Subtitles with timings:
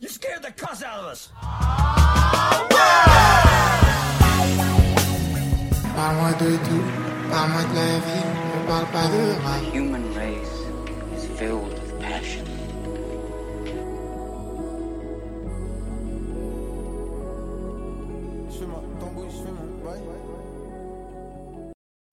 [0.00, 1.28] You scared the cuss out of us.
[5.96, 6.86] Parle-moi de tout,
[7.28, 9.58] parle-moi de la vie, ne parle pas de moi.
[9.58, 10.54] The human race
[11.16, 12.44] is filled with passion.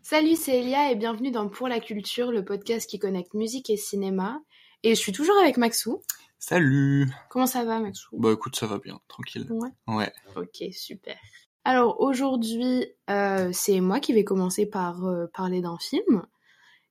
[0.02, 3.78] Salut, c'est Elia et bienvenue dans Pour la culture, le podcast qui connecte musique et
[3.78, 4.40] cinéma.
[4.82, 6.02] Et je suis toujours avec Maxou.
[6.48, 8.20] Salut Comment ça va, Maxou?
[8.20, 9.48] Bah écoute, ça va bien, tranquille.
[9.50, 9.72] Ouais.
[9.88, 10.14] Ouais.
[10.36, 11.18] Ok, super.
[11.64, 16.22] Alors aujourd'hui, euh, c'est moi qui vais commencer par euh, parler d'un film.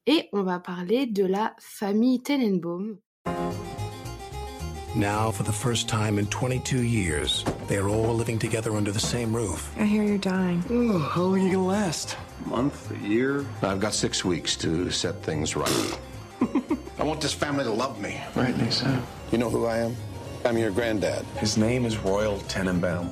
[0.08, 2.98] Et on va parler de la famille Tenenbaum.
[4.96, 8.98] Now, for the first time in 22 years, they are all living together under the
[8.98, 9.70] same roof.
[9.78, 10.64] I hear you're dying.
[10.68, 12.16] Oh, how long are you gonna last?
[12.44, 13.46] A month, a year?
[13.62, 15.98] I've got six weeks to set things right.
[17.04, 18.18] I want this family to love me.
[18.34, 18.86] Right, Lisa.
[19.30, 19.94] You know who I am?
[20.46, 21.22] I'm your granddad.
[21.36, 23.06] His name is Royal Tenenbaum.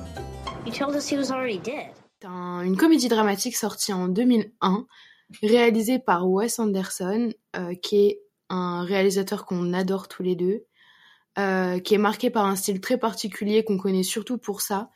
[0.65, 1.91] You told us he was already dead.
[2.23, 4.87] Une comédie dramatique sortie en 2001,
[5.43, 10.65] réalisée par Wes Anderson, euh, qui est un réalisateur qu'on adore tous les deux,
[11.37, 14.89] euh, qui est marqué par un style très particulier qu'on connaît surtout pour ça,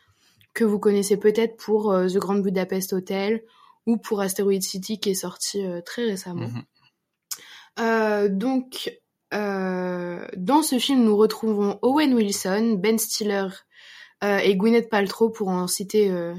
[0.56, 3.44] que vous connaissez peut-être pour euh, The Grand Budapest Hotel
[3.86, 6.48] ou pour Asteroid City qui est sorti euh, très récemment.
[6.48, 6.58] Mhm.
[6.58, 6.77] Euh,
[7.78, 8.92] donc,
[9.34, 13.48] euh, dans ce film, nous retrouvons Owen Wilson, Ben Stiller
[14.24, 16.34] euh, et Gwyneth Paltrow pour en citer euh,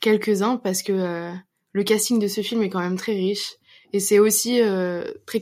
[0.00, 1.32] quelques-uns parce que euh,
[1.72, 3.56] le casting de ce film est quand même très riche
[3.92, 5.40] et c'est aussi euh, très,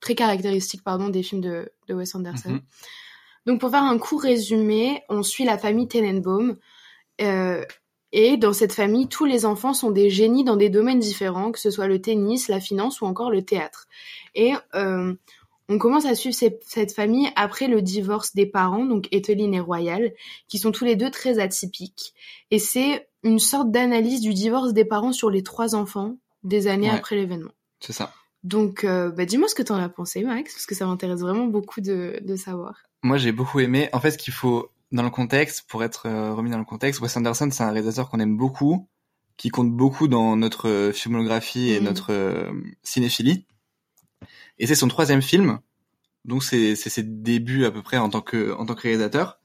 [0.00, 2.50] très caractéristique pardon, des films de, de Wes Anderson.
[2.50, 2.60] Mhm.
[3.46, 6.56] Donc pour faire un court résumé, on suit la famille Tenenbaum
[7.20, 7.64] euh,
[8.12, 11.58] et dans cette famille, tous les enfants sont des génies dans des domaines différents, que
[11.58, 13.86] ce soit le tennis, la finance ou encore le théâtre.
[14.34, 15.14] Et euh,
[15.68, 19.60] on commence à suivre ces- cette famille après le divorce des parents, donc Etheline et
[19.60, 20.12] Royal,
[20.48, 22.12] qui sont tous les deux très atypiques.
[22.50, 26.88] Et c'est une sorte d'analyse du divorce des parents sur les trois enfants des années
[26.90, 26.96] Ouais.
[26.96, 27.52] après l'événement.
[27.80, 28.12] C'est ça.
[28.42, 31.46] Donc, euh, bah, dis-moi ce que t'en as pensé, Max, parce que ça m'intéresse vraiment
[31.46, 32.74] beaucoup de, de savoir.
[33.04, 33.88] Moi j'ai beaucoup aimé.
[33.92, 37.00] En fait, ce qu'il faut dans le contexte, pour être euh, remis dans le contexte,
[37.00, 38.88] Wes Anderson c'est un réalisateur qu'on aime beaucoup,
[39.36, 41.84] qui compte beaucoup dans notre euh, filmographie et Mhm.
[41.84, 43.46] notre euh, cinéphilie.
[44.58, 45.58] Et c'est son troisième film,
[46.24, 49.40] donc c'est ses débuts à peu près en tant que en tant que réalisateur.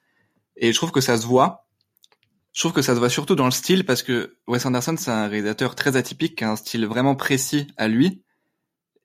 [0.57, 1.65] Et je trouve que ça se voit.
[2.53, 5.11] Je trouve que ça se voit surtout dans le style parce que Wes Anderson c'est
[5.11, 8.21] un réalisateur très atypique, qui a un style vraiment précis à lui.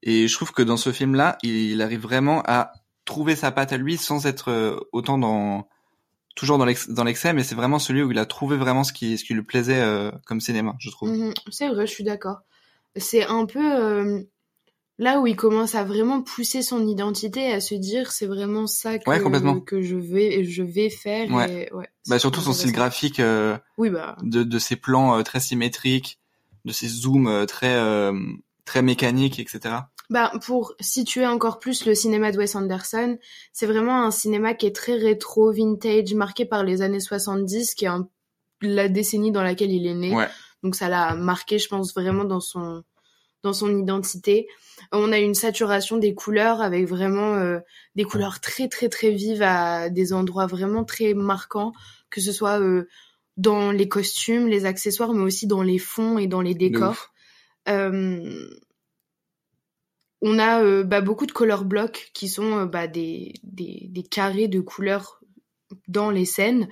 [0.02, 2.72] Et je trouve que dans ce film-là, il arrive vraiment à
[3.04, 5.68] trouver sa patte à lui sans être autant dans
[6.34, 8.92] toujours dans l'ex- dans l'excès, mais c'est vraiment celui où il a trouvé vraiment ce
[8.92, 11.10] qui ce qui lui plaisait euh, comme cinéma, je trouve.
[11.10, 12.38] Mhm, c'est vrai, je suis d'accord.
[12.96, 14.22] C'est un peu euh,
[14.98, 18.98] là où il commence à vraiment pousser son identité, à se dire c'est vraiment ça
[18.98, 19.60] que, Ouais, complètement.
[19.60, 21.30] que je vais je vais faire.
[21.30, 21.68] Ouais.
[21.68, 24.16] et- ouais, Bah surtout son style graphique euh, Oui, bah.
[24.22, 26.18] de de ses plans euh, très symétriques,
[26.64, 28.12] de ses zooms euh, très euh,
[28.64, 29.74] très mécaniques, etc.
[30.10, 33.18] Bah, pour situer encore plus le cinéma de Wes Anderson,
[33.52, 37.86] c'est vraiment un cinéma qui est très rétro, vintage, marqué par les années 70, qui
[37.86, 38.08] est un-
[38.60, 40.14] la décennie dans laquelle il est né.
[40.14, 40.28] Ouais.
[40.62, 42.82] Donc ça l'a marqué, je pense, vraiment dans son
[43.42, 44.46] dans son identité.
[44.92, 47.58] On a une saturation des couleurs avec vraiment euh,
[47.96, 51.72] des couleurs très très très vives à des endroits vraiment très marquants,
[52.08, 52.86] que ce soit euh,
[53.36, 57.08] dans les costumes, les accessoires, mais aussi dans les fonds et dans les décors.
[57.68, 58.48] Euh,
[60.22, 64.02] on a euh, bah, beaucoup de color blocks qui sont euh, bah, des, des, des
[64.02, 65.20] carrés de couleurs
[65.88, 66.68] dans les scènes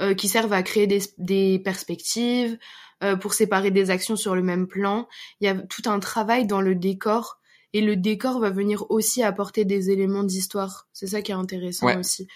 [0.00, 2.58] euh, qui servent à créer des, des perspectives,
[3.02, 5.08] euh, pour séparer des actions sur le même plan.
[5.40, 7.38] Il y a tout un travail dans le décor
[7.72, 10.88] et le décor va venir aussi apporter des éléments d'histoire.
[10.92, 11.96] C'est ça qui est intéressant Ouais.
[11.96, 12.28] aussi.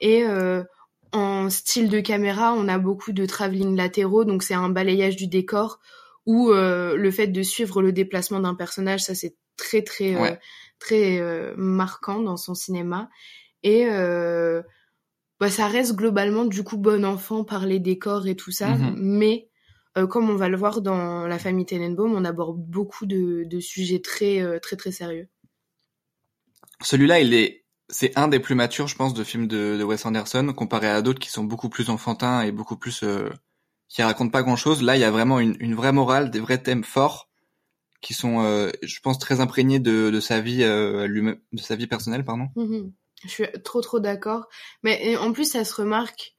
[0.00, 0.64] Et euh,
[1.12, 5.28] en style de caméra, on a beaucoup de travelling latéraux, donc c'est un balayage du
[5.28, 5.78] décor
[6.26, 10.20] ou euh, le fait de suivre le déplacement d'un personnage, ça c'est très très euh,
[10.22, 10.38] Ouais.
[10.78, 13.08] très euh, marquant dans son cinéma
[13.62, 14.62] et euh,
[15.40, 18.94] bah, ça reste globalement du coup bon enfant par les décors et tout ça, Mhm.
[18.96, 19.48] mais
[19.98, 23.60] euh, comme on va le voir dans la famille Tenenbaum, on aborde beaucoup de, de
[23.60, 25.28] sujets très euh, très très sérieux.
[26.82, 30.04] Celui-là, il est, c'est un des plus matures, je pense, de films de, de Wes
[30.06, 33.30] Anderson, comparé à d'autres qui sont beaucoup plus enfantins et beaucoup plus, euh,
[33.88, 34.82] qui racontent pas grand-chose.
[34.82, 37.30] Là, il y a vraiment une, une vraie morale, des vrais thèmes forts,
[38.02, 41.76] qui sont, euh, je pense, très imprégnés de, de sa vie, euh, lui-même, de sa
[41.76, 42.48] vie personnelle, pardon.
[42.56, 42.92] Mhm.
[43.24, 44.48] Je suis trop trop d'accord.
[44.82, 46.34] Mais en plus, ça se remarque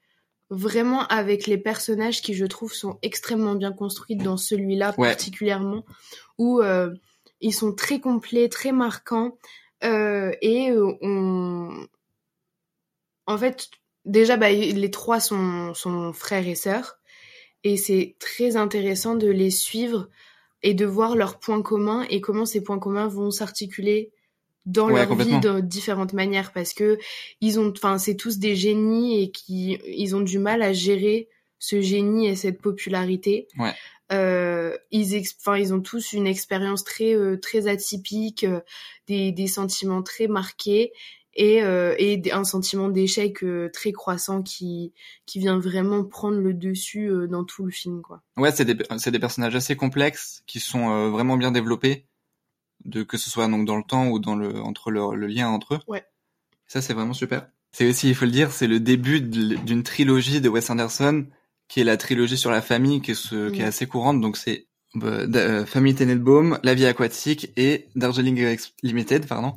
[0.49, 5.07] vraiment avec les personnages qui, je trouve, sont extrêmement bien construits dans celui-là Ouais.
[5.07, 5.85] particulièrement,
[6.37, 6.93] où euh,
[7.39, 9.37] ils sont très complets, très marquants,
[9.81, 10.71] et
[11.01, 11.87] on...
[13.25, 13.69] En fait,
[14.05, 16.99] déjà, bah, les trois sont, sont frères et sœurs.
[17.63, 20.09] Et c'est très intéressant de les suivre
[20.63, 24.11] et de voir leurs points communs et comment ces points communs vont s'articuler
[24.65, 26.97] dans Ouais, leur vie de différentes manières parce que
[27.41, 31.27] ils ont enfin c'est tous des génies et qui ils ont du mal à gérer
[31.59, 33.47] ce génie et cette popularité.
[33.57, 33.73] Ouais.
[34.11, 38.61] Euh, ils enfin ils ont tous une expérience très euh, très atypique, euh,
[39.07, 40.93] des des sentiments très marqués
[41.35, 44.93] et euh, et un sentiment d'échec euh, très croissant qui
[45.25, 48.21] qui vient vraiment prendre le dessus euh, dans tout le film quoi.
[48.37, 52.07] Ouais, c'est des, c'est des personnages assez complexes qui sont euh, vraiment bien développés,
[52.85, 55.49] de que ce soit donc dans le temps ou dans le entre le, le lien
[55.49, 55.79] entre eux.
[55.87, 56.05] Ouais.
[56.67, 57.47] Ça c'est vraiment super.
[57.75, 61.25] C'est aussi, il faut le dire, c'est le début d'une trilogie de Wes Anderson,
[61.67, 64.21] qui est la trilogie sur la famille, qui est, ce, qui est assez courante.
[64.21, 69.53] Donc c'est bah, euh, Famille Tenenbaum, La vie aquatique et Darjeeling Limited, pardon.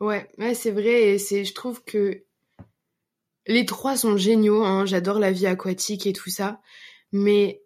[0.00, 2.22] Ouais, ouais, c'est vrai et c'est je trouve que
[3.46, 6.60] les trois sont géniaux hein, j'adore la vie aquatique et tout ça,
[7.12, 7.62] mais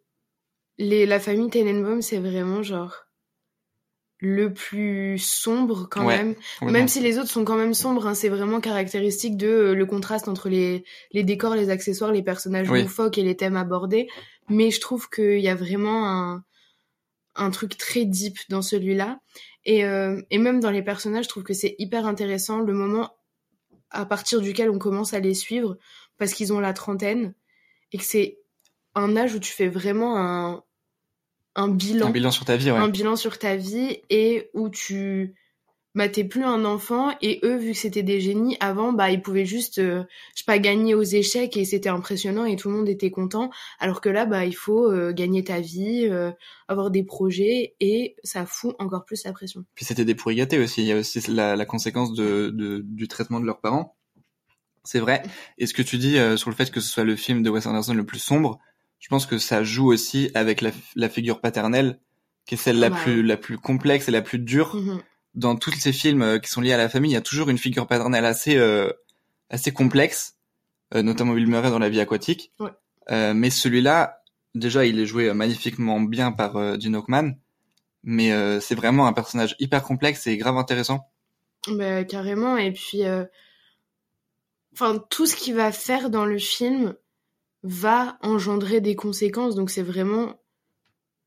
[0.79, 3.07] les la famille Tenenbaum c'est vraiment genre
[4.19, 8.15] le plus sombre quand Ouais, même, même si les autres sont quand même sombres, hein,
[8.15, 12.71] c'est vraiment caractéristique de euh, le contraste entre les les décors, les accessoires, les personnages
[12.71, 12.83] Oui.
[12.83, 14.09] loufoques et les thèmes abordés,
[14.49, 16.45] mais je trouve qu'il y a vraiment un
[17.37, 19.19] un truc très deep dans celui-là.
[19.67, 23.17] Et, euh, et même dans les personnages, je trouve que c'est hyper intéressant le moment
[23.91, 25.79] à partir duquel on commence à les suivre
[26.19, 27.35] parce qu'ils ont la trentaine
[27.93, 28.39] et que c'est
[28.95, 30.63] un âge où tu fais vraiment un,
[31.55, 32.79] un bilan, Un bilan sur ta vie, ouais.
[32.79, 35.35] un bilan sur ta vie et où tu
[35.94, 39.23] bah t'es plus un enfant et eux vu que c'était des génies avant bah ils
[39.23, 40.02] pouvaient juste euh,
[40.35, 43.50] je sais pas gagner aux échecs et c'était impressionnant et tout le monde était content
[43.79, 46.32] alors que là bah il faut euh, gagner ta vie euh,
[46.69, 50.58] avoir des projets et ça fout encore plus la pression Puis c'était des pourris gâtés
[50.58, 50.82] aussi.
[50.82, 53.94] Il y a aussi la, la conséquence de, de- du traitement de leurs parents.
[54.82, 55.23] C'est vrai.
[55.58, 57.50] Et ce que tu dis euh, sur le fait que ce soit le film de
[57.50, 58.58] Wes Anderson le plus sombre,
[58.99, 61.99] je pense que ça joue aussi avec la, la figure paternelle,
[62.46, 64.75] qui est celle la Bah plus la plus complexe et la plus dure.
[64.76, 65.00] Mhm.
[65.35, 67.49] Dans tous ces films euh, qui sont liés à la famille, il y a toujours
[67.49, 68.93] une figure paternelle assez euh,
[69.51, 70.37] assez complexe,
[70.95, 72.53] euh, notamment Bill Murray dans La vie aquatique.
[72.61, 72.71] Ouais.
[73.11, 74.23] Euh, mais celui-là,
[74.55, 77.33] déjà, il est joué magnifiquement bien par euh, Gene Hackman,
[78.03, 81.11] mais euh, c'est vraiment un personnage hyper complexe et grave intéressant.
[81.69, 82.57] Bah, carrément.
[82.57, 83.25] Et puis, euh,
[84.73, 86.95] enfin, tout ce qu'il va faire dans le film
[87.63, 89.55] va engendrer des conséquences.
[89.55, 90.41] Donc, c'est vraiment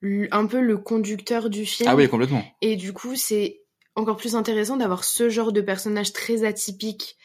[0.03, 1.89] un peu le conducteur du film.
[1.89, 2.45] Ah oui, complètement.
[2.61, 3.61] Et du coup, c'est
[3.97, 7.17] encore plus intéressant d'avoir ce genre de personnage très atypique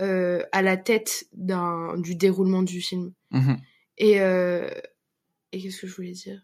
[0.00, 3.12] euh, à la tête d'un du déroulement du film.
[3.32, 3.58] Mhm.
[3.96, 4.70] Et, euh,
[5.52, 6.40] et qu'est-ce que je voulais dire?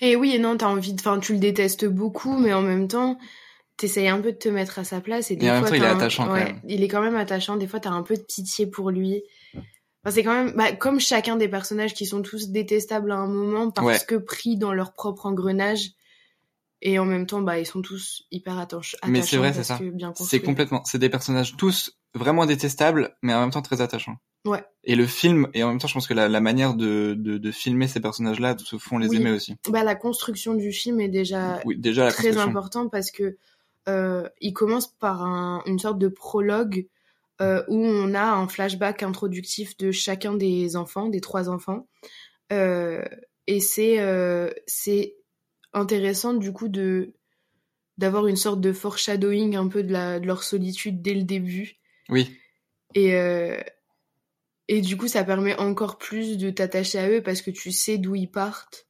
[0.00, 1.00] Et oui, et non, t'as envie de...
[1.00, 3.18] Enfin, tu le détestes beaucoup, mais en même temps,
[3.76, 5.30] t'essayes un peu de te mettre à sa place.
[5.30, 6.60] Et, des Et en même fois, temps, il est un- attachant, quand même.
[6.66, 7.56] Il est quand même attachant.
[7.56, 9.22] Des fois, t'as un peu de pitié pour lui.
[9.54, 10.54] Enfin, c'est quand même...
[10.56, 14.04] Bah, comme chacun des personnages qui sont tous détestables à un moment parce Ouais.
[14.06, 15.90] que pris dans leur propre engrenage.
[16.84, 19.08] Et en même temps, bah, ils sont tous hyper attach- attachants.
[19.12, 19.78] Mais c'est vrai, c'est ça.
[20.16, 24.16] C'est complètement, c'est des personnages tous vraiment détestables, mais en même temps très attachants.
[24.44, 24.64] Ouais.
[24.82, 27.38] Et le film, et en même temps, je pense que la, la manière de, de,
[27.38, 29.18] de filmer ces personnages-là se font les Oui.
[29.18, 29.54] aimer aussi.
[29.70, 32.50] Bah, la construction du film est déjà Oui, déjà la très construction.
[32.50, 33.36] important parce que
[33.88, 36.88] euh, il commence par un- une sorte de prologue
[37.40, 41.86] euh, où on a un flashback introductif de chacun des enfants, des trois enfants,
[42.52, 43.04] Euh,
[43.46, 43.98] et c'est
[44.66, 45.14] c'est
[45.72, 47.14] intéressant du coup de
[47.98, 51.78] d'avoir une sorte de foreshadowing un peu de la de leur solitude dès le début
[52.08, 52.36] Oui,
[52.94, 53.60] et euh,
[54.68, 57.98] et du coup ça permet encore plus de t'attacher à eux parce que tu sais
[57.98, 58.86] d'où ils partent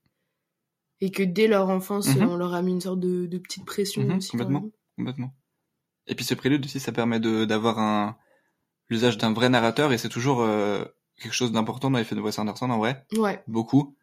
[1.01, 2.29] et que dès leur enfance Mhm.
[2.29, 4.71] on leur a mis une sorte de, de petite pression Mhm, aussi complètement.
[4.97, 5.35] complètement.
[6.07, 8.17] Et puis ce prélude aussi, ça permet d'avoir un
[8.89, 10.85] l'usage d'un vrai narrateur, et c'est toujours euh,
[11.19, 13.97] quelque chose d'important dans les films de Wes Anderson en vrai, Ouais, beaucoup.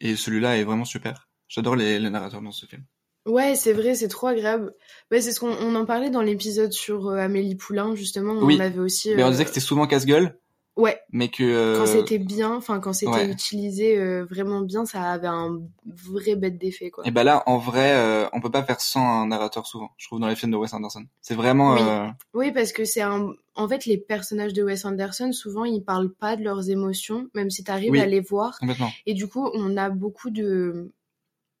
[0.00, 1.28] Et celui-là est vraiment super.
[1.48, 2.82] J'adore les, les narrateurs dans ce film.
[3.26, 4.74] ouais, c'est vrai, c'est trop agréable.
[5.10, 8.34] Ouais, c'est ce qu'on on en parlait dans l'épisode sur euh, Amélie Poulain justement.
[8.40, 8.56] Oui.
[8.58, 9.14] On avait aussi.
[9.14, 10.38] Mais on euh, disait que c'était souvent casse-gueule,
[10.76, 13.30] Ouais, mais que euh, quand c'était bien, enfin quand c'était ouais.
[13.30, 17.06] utilisé euh, vraiment bien, ça avait un vrai bête d'effet quoi.
[17.06, 19.90] Et ben là, en vrai, euh, on peut pas faire sans un narrateur souvent.
[19.98, 21.04] Je trouve dans les films de Wes Anderson.
[21.20, 21.74] C'est vraiment.
[21.74, 21.80] Oui.
[21.80, 23.30] euh, Oui, parce que c'est un.
[23.54, 27.50] En fait, les personnages de Wes Anderson, souvent, ils parlent pas de leurs émotions, même
[27.50, 28.00] si t'arrives Oui.
[28.00, 28.58] à les voir.
[28.58, 28.90] complètement.
[29.06, 30.90] Et du coup, on a beaucoup de.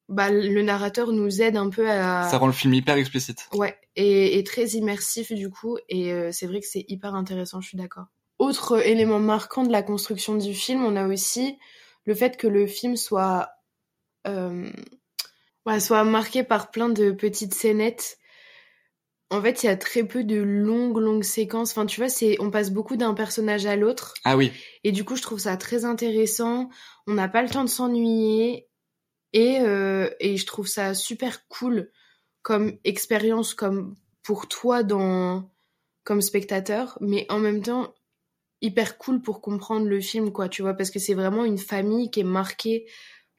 [0.08, 2.28] Bah, le narrateur nous aide un peu à.
[2.30, 3.48] Ça rend le film hyper explicite.
[3.54, 7.60] Ouais, et, et très immersif du coup, et euh, c'est vrai que c'est hyper intéressant,
[7.60, 8.04] je suis d'accord.
[8.38, 11.56] Autre élément marquant de la construction du film, on a aussi
[12.04, 13.48] le fait que le film soit,
[14.26, 14.68] euh,
[15.64, 18.18] ouais, soit marqué par plein de petites scénettes
[19.30, 21.70] En fait, il y a très peu de longues, longues séquences.
[21.70, 24.14] Enfin, tu vois, c'est, on passe beaucoup d'un personnage à l'autre.
[24.24, 26.68] Ah oui, Et du coup, je trouve ça très intéressant.
[27.06, 28.68] On n'a pas le temps de s'ennuyer.
[29.34, 31.90] Et, euh, et je trouve ça super cool
[32.40, 35.50] comme expérience, comme pour toi dans,
[36.04, 36.96] comme spectateur.
[37.00, 37.92] Mais en même temps,
[38.62, 40.74] hyper cool pour comprendre le film, quoi, tu vois.
[40.74, 42.86] Parce que c'est vraiment une famille qui est marquée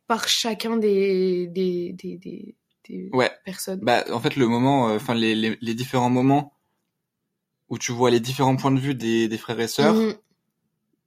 [0.05, 2.55] par chacun des, des, des, des,
[2.87, 3.31] des ouais.
[3.45, 3.79] personnes.
[3.81, 6.51] Bah, en fait, le moment, euh, enfin, les, les, les différents moments
[7.69, 10.15] où tu vois les différents points de vue des, des frères et sœurs, Mhm.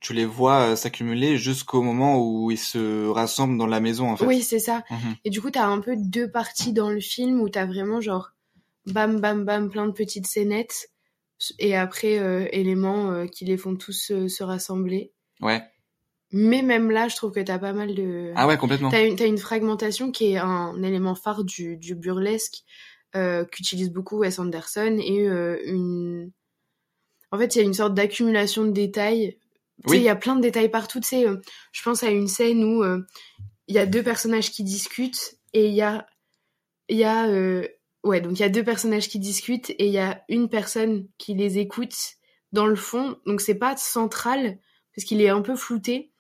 [0.01, 4.17] Tu les vois euh, s'accumuler jusqu'au moment où ils se rassemblent dans la maison, en
[4.17, 4.27] fait.
[4.27, 4.85] Oui, c'est ça.
[4.91, 5.17] Mhm.
[5.25, 8.33] Et du coup, t'as un peu deux parties dans le film où t'as vraiment genre
[8.87, 10.91] bam bam bam plein de petites scénettes
[11.59, 15.13] et après euh, éléments euh, qui les font tous euh, se rassembler.
[15.41, 15.63] Ouais.
[16.33, 18.33] Mais même là, je trouve que t'as pas mal de.
[18.37, 18.91] Ah ouais, complètement.
[18.91, 22.65] T'as une, t'as une fragmentation qui est un élément phare du, du burlesque
[23.51, 25.25] qu'utilise beaucoup Wes Anderson et
[25.65, 26.31] une.
[27.33, 29.39] En fait, il y a une sorte d'accumulation de détails.
[29.85, 31.01] Tu sais, il y a plein de détails partout.
[31.01, 31.37] Tu sais, euh,
[31.73, 33.01] je pense à une scène où euh,
[33.69, 36.07] il y a deux personnages qui discutent et il y a,
[36.89, 37.67] il y a, euh,
[38.03, 41.07] ouais, donc il y a deux personnages qui discutent et il y a une personne
[41.19, 41.95] qui les écoute
[42.53, 43.17] dans le fond.
[43.27, 44.59] Donc c'est pas central
[44.95, 46.11] parce qu'il est un peu flouté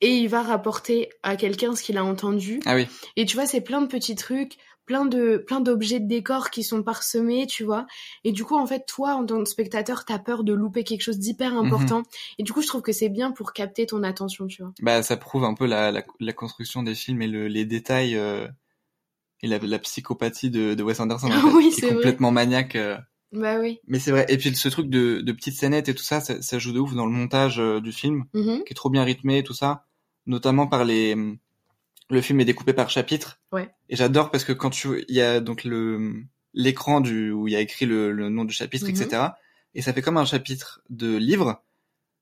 [0.00, 2.60] et il va rapporter à quelqu'un ce qu'il a entendu.
[2.66, 2.86] Ah oui.
[3.16, 6.62] Et tu vois, c'est plein de petits trucs, plein de plein d'objets de décor qui
[6.62, 7.86] sont parsemés, tu vois.
[8.24, 11.02] Et du coup, en fait, toi, en tant que spectateur, t'as peur de louper quelque
[11.02, 11.66] chose d'hyper Mhm.
[11.66, 12.02] important.
[12.38, 14.72] Et du coup, je trouve que c'est bien pour capter ton attention, tu vois.
[14.80, 18.16] Bah, ça prouve un peu la, la, la construction des films et le, les détails
[18.16, 18.46] euh,
[19.42, 21.94] et la, la psychopathie de, de Wes Anderson, en fait, Oui, qui c'est est vrai.
[21.96, 22.76] complètement maniaque.
[22.76, 22.96] euh.
[23.32, 23.80] Bah oui.
[23.88, 24.24] Mais c'est vrai.
[24.28, 26.78] Et puis ce truc de, de petites scénettes et tout ça, ça, ça joue de
[26.78, 28.62] ouf dans le montage euh, du film, Mhm.
[28.64, 29.84] qui est trop bien rythmé et tout ça,
[30.26, 31.16] notamment par les.
[32.10, 33.40] Le film est découpé par chapitres.
[33.52, 33.68] Ouais.
[33.88, 36.22] Et j'adore parce que quand tu, il y a donc le
[36.54, 38.90] l'écran du où il y a écrit le, le nom du chapitre, Mhm.
[39.02, 39.22] etc.
[39.74, 41.62] Et ça fait comme un chapitre de livre.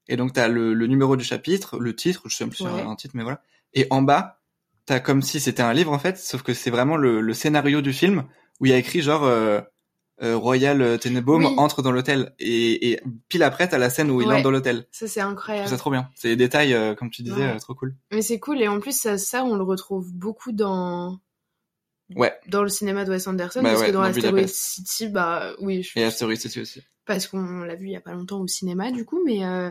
[0.08, 2.64] Et donc t'as le, le numéro du chapitre, le titre, je sais même plus si
[2.64, 2.82] Ouais.
[2.82, 3.42] un titre, mais voilà.
[3.74, 4.40] Et en bas,
[4.86, 7.80] t'as comme si c'était un livre en fait, sauf que c'est vraiment le, le scénario
[7.80, 8.24] du film
[8.60, 9.60] où il y a écrit genre euh,
[10.22, 11.54] euh, Royal Tenenbaum Oui.
[11.56, 14.34] entre dans l'hôtel et, et pile après t'as la scène où il Ouais.
[14.34, 14.86] entre dans l'hôtel.
[14.92, 15.68] Ça, c'est incroyable.
[15.68, 16.08] ça trop bien.
[16.14, 17.54] C'est des détails euh, comme tu disais, Ouais.
[17.54, 17.96] euh, trop cool.
[18.12, 18.60] Mais c'est cool.
[18.62, 21.18] Et en plus, ça, ça, on le retrouve beaucoup dans.
[22.14, 22.32] Ouais.
[22.48, 24.46] Dans le cinéma de Wes Anderson, Bah parce ouais, que dans dans Asteroid.
[24.46, 26.82] City, bah oui, je- Et Asteroid City aussi.
[27.06, 29.70] parce qu'on l'a vu il y a pas longtemps au cinéma du coup mais euh,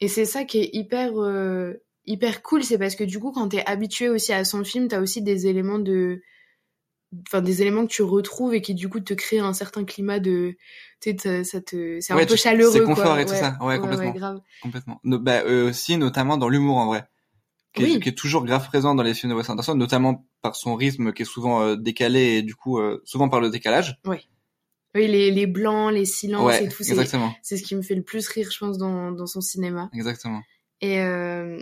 [0.00, 1.74] et c'est ça qui est hyper euh,
[2.06, 5.00] hyper cool c'est parce que du coup quand t'es habitué aussi à son film t'as
[5.00, 6.20] aussi des éléments de
[7.26, 10.18] enfin des éléments que tu retrouves et qui du coup te créent un certain climat
[10.20, 10.56] de
[11.00, 12.94] tu sais ça te c'est un Ouais, peu chaleureux c'est quoi.
[12.94, 13.56] confort et tout ça.
[13.60, 14.10] Ouais, ouais, complètement.
[14.12, 15.00] grave Complètement.
[15.04, 17.04] No- bah, euh, aussi, notamment dans l'humour en vrai.
[17.74, 18.00] Qui est, Oui.
[18.00, 21.12] qui est toujours grave présent dans les films de Wes Anderson, notamment par son rythme
[21.12, 23.98] qui est souvent euh, décalé et du coup, euh, souvent par le décalage.
[24.06, 24.18] oui
[24.94, 27.34] les les blancs les silences et tout c'est exactement.
[27.42, 30.40] c'est ce qui me fait le plus rire je pense dans dans son cinéma Exactement.
[30.80, 31.60] Et, euh,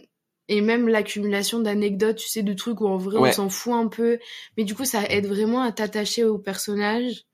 [0.48, 3.30] et même l'accumulation d'anecdotes, tu sais, de trucs où en vrai Ouais.
[3.30, 4.18] on s'en fout un peu.
[4.56, 7.24] Mais du coup, ça aide vraiment à t'attacher au personnage.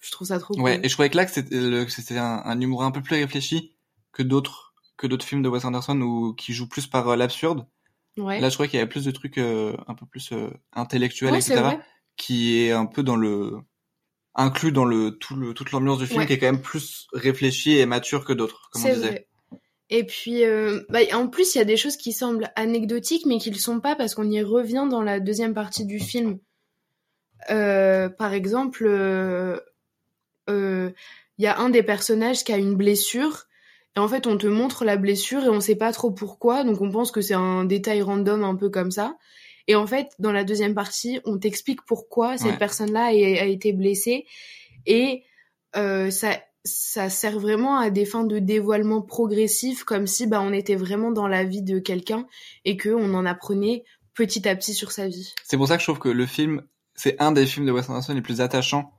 [0.00, 0.84] Je trouve ça trop Ouais, cool.
[0.84, 3.74] et je trouvais que là, que c'était un, un humour un peu plus réfléchi
[4.12, 7.66] que d'autres que d'autres films de Wes Anderson ou qui jouent plus par euh, l'absurde.
[8.16, 10.50] Ouais, Là, je trouvais qu'il y avait plus de trucs euh, un peu plus euh,
[10.72, 11.60] intellectuels, Ouais, etc.
[11.62, 11.80] vrai.
[12.16, 13.58] qui est un peu dans le
[14.36, 17.78] inclus dans le tout le toute l'ambiance du film qui est quand même plus réfléchi
[17.78, 19.26] et mature que d'autres comme on disait vrai.
[19.90, 23.38] Et puis, euh, bah, en plus, il y a des choses qui semblent anecdotiques, mais
[23.38, 26.38] qui le sont pas parce qu'on y revient dans la deuxième partie du film.
[27.50, 29.60] Euh, par exemple, euh,
[30.48, 30.90] euh,
[31.38, 33.44] il y a un des personnages qui a une blessure.
[33.96, 36.80] Et en fait, on te montre la blessure et on sait pas trop pourquoi, donc
[36.80, 39.16] on pense que c'est un détail random un peu comme ça.
[39.68, 43.72] Et en fait, dans la deuxième partie, on t'explique pourquoi cette personne-là a, a été
[43.72, 44.26] blessée.
[44.84, 45.22] Et
[45.74, 50.76] ça, ça sert vraiment à des fins de dévoilement progressif, comme si bah, on était
[50.76, 52.26] vraiment dans la vie de quelqu'un
[52.64, 55.34] et que on en apprenait petit à petit sur sa vie.
[55.44, 56.62] c'est pour ça que je trouve que le film
[56.94, 58.92] c'est un des films de Wes Anderson les plus attachants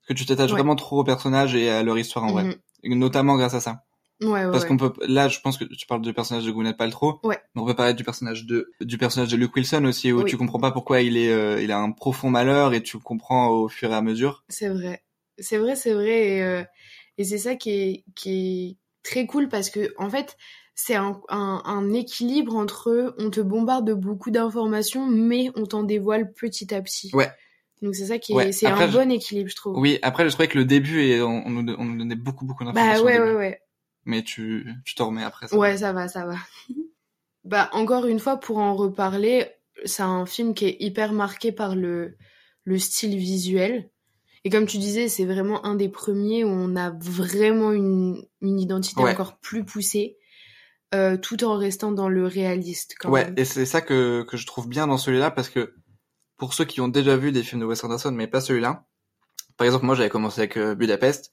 [0.00, 0.56] parce que tu t'attaches Ouais.
[0.58, 2.54] vraiment trop aux personnages et à leur histoire en vrai Mhm.
[2.84, 3.84] Et notamment grâce à ça
[4.20, 6.76] Ouais, ouais, parce qu'on peut là je pense que tu parles du personnage de Gwyneth
[6.76, 7.38] Paltrow Ouais.
[7.54, 10.30] mais on peut parler du personnage de du personnage de Luke Wilson aussi où Oui.
[10.30, 13.48] tu comprends pas pourquoi il est euh, il a un profond malheur et tu comprends
[13.48, 15.02] au fur et à mesure C'est vrai.
[15.38, 16.28] C'est vrai, c'est vrai.
[16.36, 16.62] Et, euh,
[17.18, 20.36] et c'est ça qui est, qui est très cool parce que, en fait,
[20.74, 25.82] c'est un, un, un équilibre entre on te bombarde de beaucoup d'informations, mais on t'en
[25.82, 27.10] dévoile petit à petit.
[27.14, 27.30] Ouais.
[27.82, 28.52] Donc c'est ça qui est, Ouais.
[28.52, 29.76] c'est un je- bon équilibre, je trouve.
[29.76, 32.46] oui après je trouvais que le début et on, on nous on nous donnait beaucoup
[32.46, 33.60] beaucoup Bah d'informations au ouais, ouais, ouais.
[34.04, 36.36] mais tu tu t'en remets après ça Ouais, ça va, ça va.
[37.44, 39.46] bah, encore une fois, pour en reparler,
[39.84, 42.16] c'est un film qui est hyper marqué par le,
[42.64, 43.90] le style visuel.
[44.44, 48.58] Et comme tu disais, c'est vraiment un des premiers où on a vraiment une, une
[48.58, 49.12] identité Ouais.
[49.12, 50.16] encore plus poussée,
[50.94, 53.34] euh, tout en restant dans le réaliste quand Ouais, même.
[53.36, 55.74] et c'est ça que, que je trouve bien dans celui-là parce que
[56.38, 58.84] pour ceux qui ont déjà vu des films de Wes Anderson, mais pas celui-là,
[59.56, 61.30] par exemple, moi j'avais commencé avec euh, Budapest,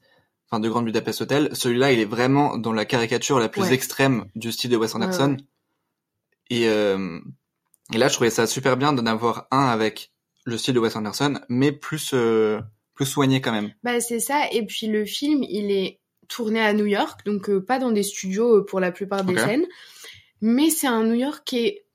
[0.48, 3.74] enfin de Grande Budapest Hotel, celui-là il est vraiment dans la caricature la plus Ouais.
[3.74, 5.32] extrême du style de Wes Anderson.
[5.32, 5.46] ouais.
[6.51, 7.20] Et, euh,
[7.94, 10.12] et là je trouvais ça super bien d'en avoir un avec
[10.46, 12.12] le style de Wes Anderson, mais plus,
[13.00, 13.72] plus soigné quand même.
[13.82, 17.63] Bah c'est ça, et puis le film, il est tourné à New York, donc euh,
[17.63, 19.39] pas dans des studios euh, pour la plupart des Ok.
[19.39, 19.65] scènes,
[20.41, 21.86] mais c'est un New York qui est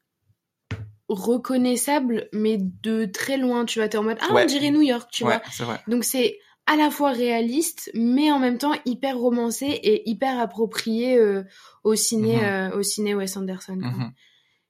[1.08, 4.44] reconnaissable, mais de très loin, tu vois, t'es en mode, ah Ouais.
[4.44, 5.66] on dirait New York, tu ouais, vois.
[5.66, 5.80] vrai.
[5.88, 11.18] Donc c'est à la fois réaliste, mais en même temps hyper romancé et hyper approprié
[11.18, 11.42] euh,
[11.84, 12.72] au ciné, Mhm.
[12.78, 13.78] au ciné Wes Anderson.
[13.78, 13.90] quoi.
[13.90, 14.12] Mhm.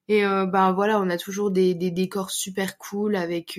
[0.09, 3.59] Et ben voilà, on a toujours des, des décors super cool avec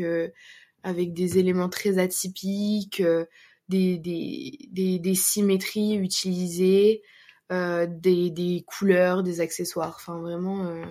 [0.86, 3.26] avec des éléments très atypiques, euh,
[3.70, 7.02] des, des, des, des symétries utilisées,
[7.52, 9.96] euh, des, couleurs, des accessoires.
[9.98, 10.86] Enfin vraiment, euh,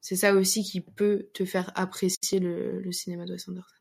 [0.00, 3.74] c'est ça aussi qui peut te faire apprécier le, le cinéma de Wes Anderson.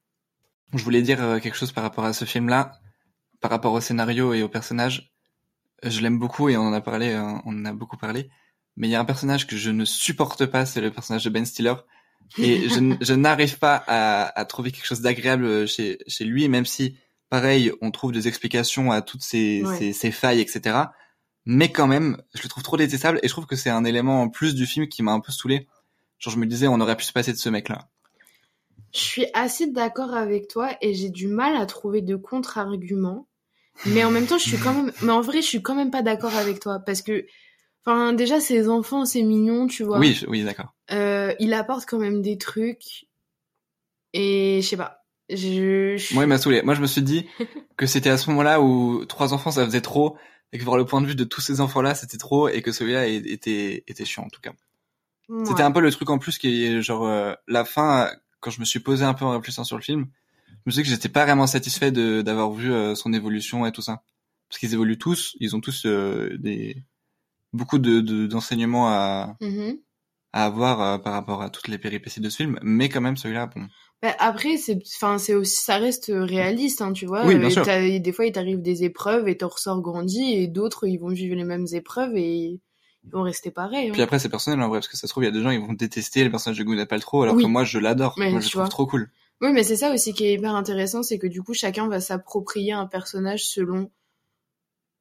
[0.73, 2.71] Je voulais dire quelque chose par rapport à ce film-là,
[3.41, 5.13] par rapport au scénario et au personnage.
[5.83, 8.31] Je l'aime beaucoup et on en a parlé, on en a beaucoup parlé.
[8.75, 11.29] Mais il y a un personnage que je ne supporte pas, c'est le personnage de
[11.29, 11.75] Ben Stiller.
[12.37, 16.95] Et je, n'arrive pas à, à trouver quelque chose d'agréable chez, chez lui, même si,
[17.29, 19.77] pareil, on trouve des explications à toutes ces, Ouais.
[19.77, 20.77] ces, ces failles, etc.
[21.45, 24.21] Mais quand même, je le trouve trop détestable et je trouve que c'est un élément
[24.21, 25.67] en plus du film qui m'a un peu saoulé.
[26.19, 27.89] Genre, je me disais, on aurait pu se passer de ce mec-là.
[28.93, 33.27] Je suis assez d'accord avec toi et j'ai du mal à trouver de contre-arguments.
[33.87, 34.91] Mais en même temps, je suis quand même.
[35.01, 37.25] Mais en vrai, je suis quand même pas d'accord avec toi parce que,
[37.85, 39.99] enfin, déjà, ces enfants, c'est mignon, tu vois.
[39.99, 40.73] Oui, je- oui, d'accord.
[40.91, 43.05] Euh, il apporte quand même des trucs
[44.13, 45.03] et je sais pas.
[45.29, 45.95] Je.
[45.97, 46.61] je- Moi, il m'a saoulé.
[46.61, 47.27] Moi, je me suis dit
[47.77, 50.17] que c'était à ce moment-là où trois enfants, ça faisait trop,
[50.51, 52.71] et que voir le point de vue de tous ces enfants-là, c'était trop, et que
[52.71, 54.51] celui-là était, était chiant, en tout cas.
[55.29, 55.45] Ouais.
[55.45, 58.59] C'était un peu le truc en plus qui est, genre, euh, la fin, quand je
[58.59, 60.07] me suis posé un peu en réfléchissant sur le film,
[60.49, 63.65] je me suis dit que j'étais pas vraiment satisfait de, d'avoir vu euh, son évolution
[63.65, 64.03] et tout ça.
[64.49, 66.83] Parce qu'ils évoluent tous, ils ont tous euh, des,
[67.53, 69.77] beaucoup de, de- d'enseignements à, Mhm.
[70.33, 73.17] à avoir euh, par rapport à toutes les péripéties de ce film, mais quand même,
[73.17, 73.67] celui-là, bon.
[74.01, 77.25] Bah, après, c'est, enfin, c'est aussi, ça reste réaliste, hein, tu vois.
[77.25, 77.63] Oui, bien sûr.
[77.65, 81.35] Des fois, il t'arrive des épreuves et t'en ressors grandi, et d'autres, ils vont vivre
[81.35, 82.35] les mêmes épreuves et
[83.03, 83.89] ils vont rester pareils.
[83.89, 83.93] hein.
[83.93, 85.43] Puis après, c'est personnel en vrai, parce que ça se trouve, il y a des
[85.43, 87.43] gens, ils vont détester le personnage de Gwyneth Paltrow, alors Oui.
[87.43, 88.15] que moi, je l'adore.
[88.17, 88.69] Moi, je trouve vois.
[88.69, 89.11] trop cool.
[89.41, 91.99] Oui, mais c'est ça aussi qui est hyper intéressant, c'est que du coup, chacun va
[91.99, 93.91] s'approprier un personnage selon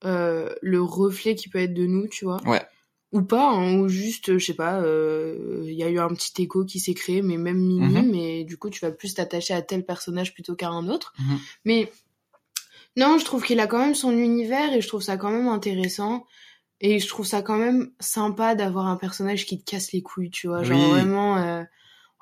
[0.05, 2.41] euh, le reflet qui peut être de nous, tu vois.
[2.47, 2.63] Ouais.
[3.13, 6.43] Ou pas, hein, ou juste, je sais pas, euh, il y a eu un petit
[6.43, 8.15] écho qui s'est créé, mais même minime, Mhm.
[8.15, 11.13] et du coup, tu vas plus t'attacher à tel personnage plutôt qu'à un autre.
[11.19, 11.39] Mhm.
[11.65, 11.93] Mais
[12.97, 15.49] non, je trouve qu'il a quand même son univers, et je trouve ça quand même
[15.49, 16.27] intéressant.
[16.81, 20.31] Et je trouve ça quand même sympa d'avoir un personnage qui te casse les couilles,
[20.31, 20.63] tu vois.
[20.63, 20.89] Genre Oui.
[20.89, 21.63] vraiment, euh,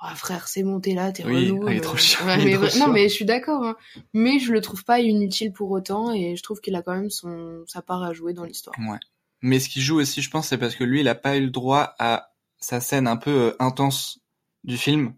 [0.01, 1.65] Oh, frère, c'est bon, t'es là, t'es Oui, relou.
[1.67, 3.65] ah, il est trop chiant, ouais, il est mais trop non, mais je suis d'accord.
[3.65, 3.77] Hein.
[4.15, 7.11] Mais je le trouve pas inutile pour autant et je trouve qu'il a quand même
[7.11, 8.77] son sa part à jouer dans l'histoire.
[8.79, 8.99] Ouais.
[9.43, 11.41] Mais ce qui joue aussi, je pense, c'est parce que lui, il a pas eu
[11.43, 12.31] le droit à
[12.61, 14.21] sa scène un peu euh, intense
[14.65, 15.15] du film.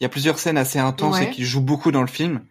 [0.00, 1.26] Il y a plusieurs scènes assez intenses Ouais.
[1.26, 2.44] et qui jouent beaucoup dans le film.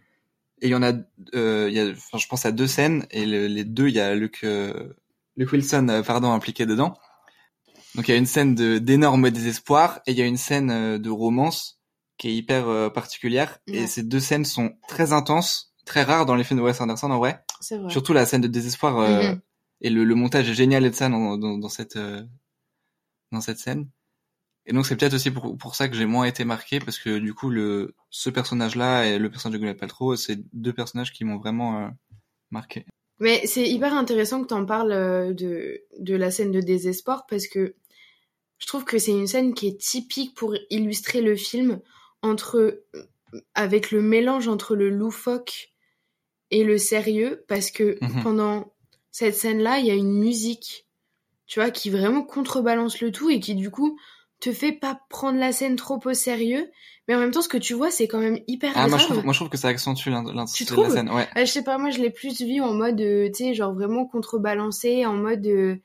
[0.60, 0.92] Et il y en a,
[1.34, 3.94] euh, il y a, enfin, je pense à deux scènes et le- les deux, il
[3.94, 4.94] y a Luke, euh,
[5.36, 6.94] Luke Wilson, euh, pardon, impliqué dedans.
[7.94, 10.98] Donc il y a une scène d'énorme désespoir et il y a une scène euh,
[10.98, 11.80] de romance
[12.16, 13.58] qui est hyper euh, particulière.
[13.66, 17.10] Et ces deux scènes sont très intenses, très rares dans les films de Wes Anderson
[17.10, 17.42] en vrai.
[17.60, 17.90] C'est vrai.
[17.90, 19.40] Surtout la scène de désespoir euh, Mhm.
[19.80, 22.22] et le, le montage est génial et de ça dans, dans, dans cette euh,
[23.32, 23.88] dans cette scène.
[24.66, 27.18] Et donc c'est peut-être aussi pour, pour ça que j'ai moins été marqué parce que
[27.18, 31.12] du coup le ce personnage là et le personnage de Gwyneth Paltrow c'est deux personnages
[31.12, 31.88] qui m'ont vraiment euh,
[32.50, 32.84] marqué.
[33.20, 37.46] Mais c'est hyper intéressant que t'en parles euh, de de la scène de désespoir parce
[37.48, 37.74] que
[38.58, 41.80] je trouve que c'est une scène qui est typique pour illustrer le film
[42.22, 42.82] entre
[43.54, 45.72] avec le mélange entre le loufoque
[46.50, 48.22] et le sérieux parce que Mhm.
[48.22, 48.72] pendant
[49.10, 50.86] cette scène-là, il y a une musique,
[51.46, 53.98] tu vois, qui vraiment contrebalance le tout et qui du coup
[54.40, 56.70] te fait pas prendre la scène trop au sérieux,
[57.08, 59.00] mais en même temps ce que tu vois c'est quand même hyper Ah moi grave.
[59.00, 61.10] je trouve moi je trouve que ça accentue l'in- l'intensité de la scène.
[61.10, 61.26] Ouais.
[61.34, 63.74] Ah, je sais pas, moi je l'ai plus vu en mode, euh, tu sais, genre
[63.74, 65.46] vraiment contrebalancé, en mode.
[65.46, 65.76] euh,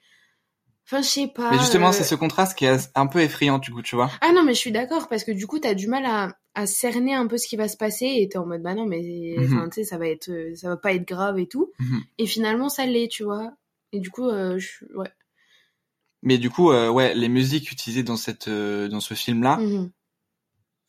[0.85, 1.49] Enfin, je sais pas.
[1.49, 4.11] Mais justement euh, c'est ce contraste qui est un peu effrayant du coup tu vois.
[4.21, 6.65] Ah non, mais je suis d'accord, parce que du coup, t'as du mal à, à
[6.67, 9.01] cerner un peu ce qui va se passer, et t'es en mode, bah non, mais
[9.37, 9.69] Mhm.
[9.69, 11.71] tu sais, ça va être, ça va pas être grave et tout.
[11.79, 12.01] Mhm.
[12.17, 13.53] Et finalement, ça l'est, tu vois.
[13.93, 14.85] Et du coup, je...
[14.95, 15.09] ouais.
[16.23, 19.57] Mais du coup euh, ouais les musiques utilisées dans cette euh, dans ce film là
[19.57, 19.91] Mhm.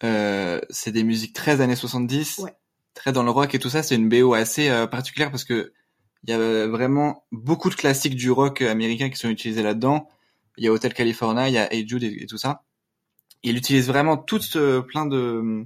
[0.03, 2.53] Euh, c'est des musiques très années 70, Ouais.
[2.95, 3.83] très dans le rock et tout ça.
[3.83, 5.73] C'est une BO assez euh, particulière parce que
[6.25, 10.09] il y a euh, vraiment beaucoup de classiques du rock américain qui sont utilisés là-dedans.
[10.57, 12.63] Il y a Hotel California, il y a Hey Jude et, et tout ça.
[13.43, 15.65] Il utilise vraiment toutes euh, plein de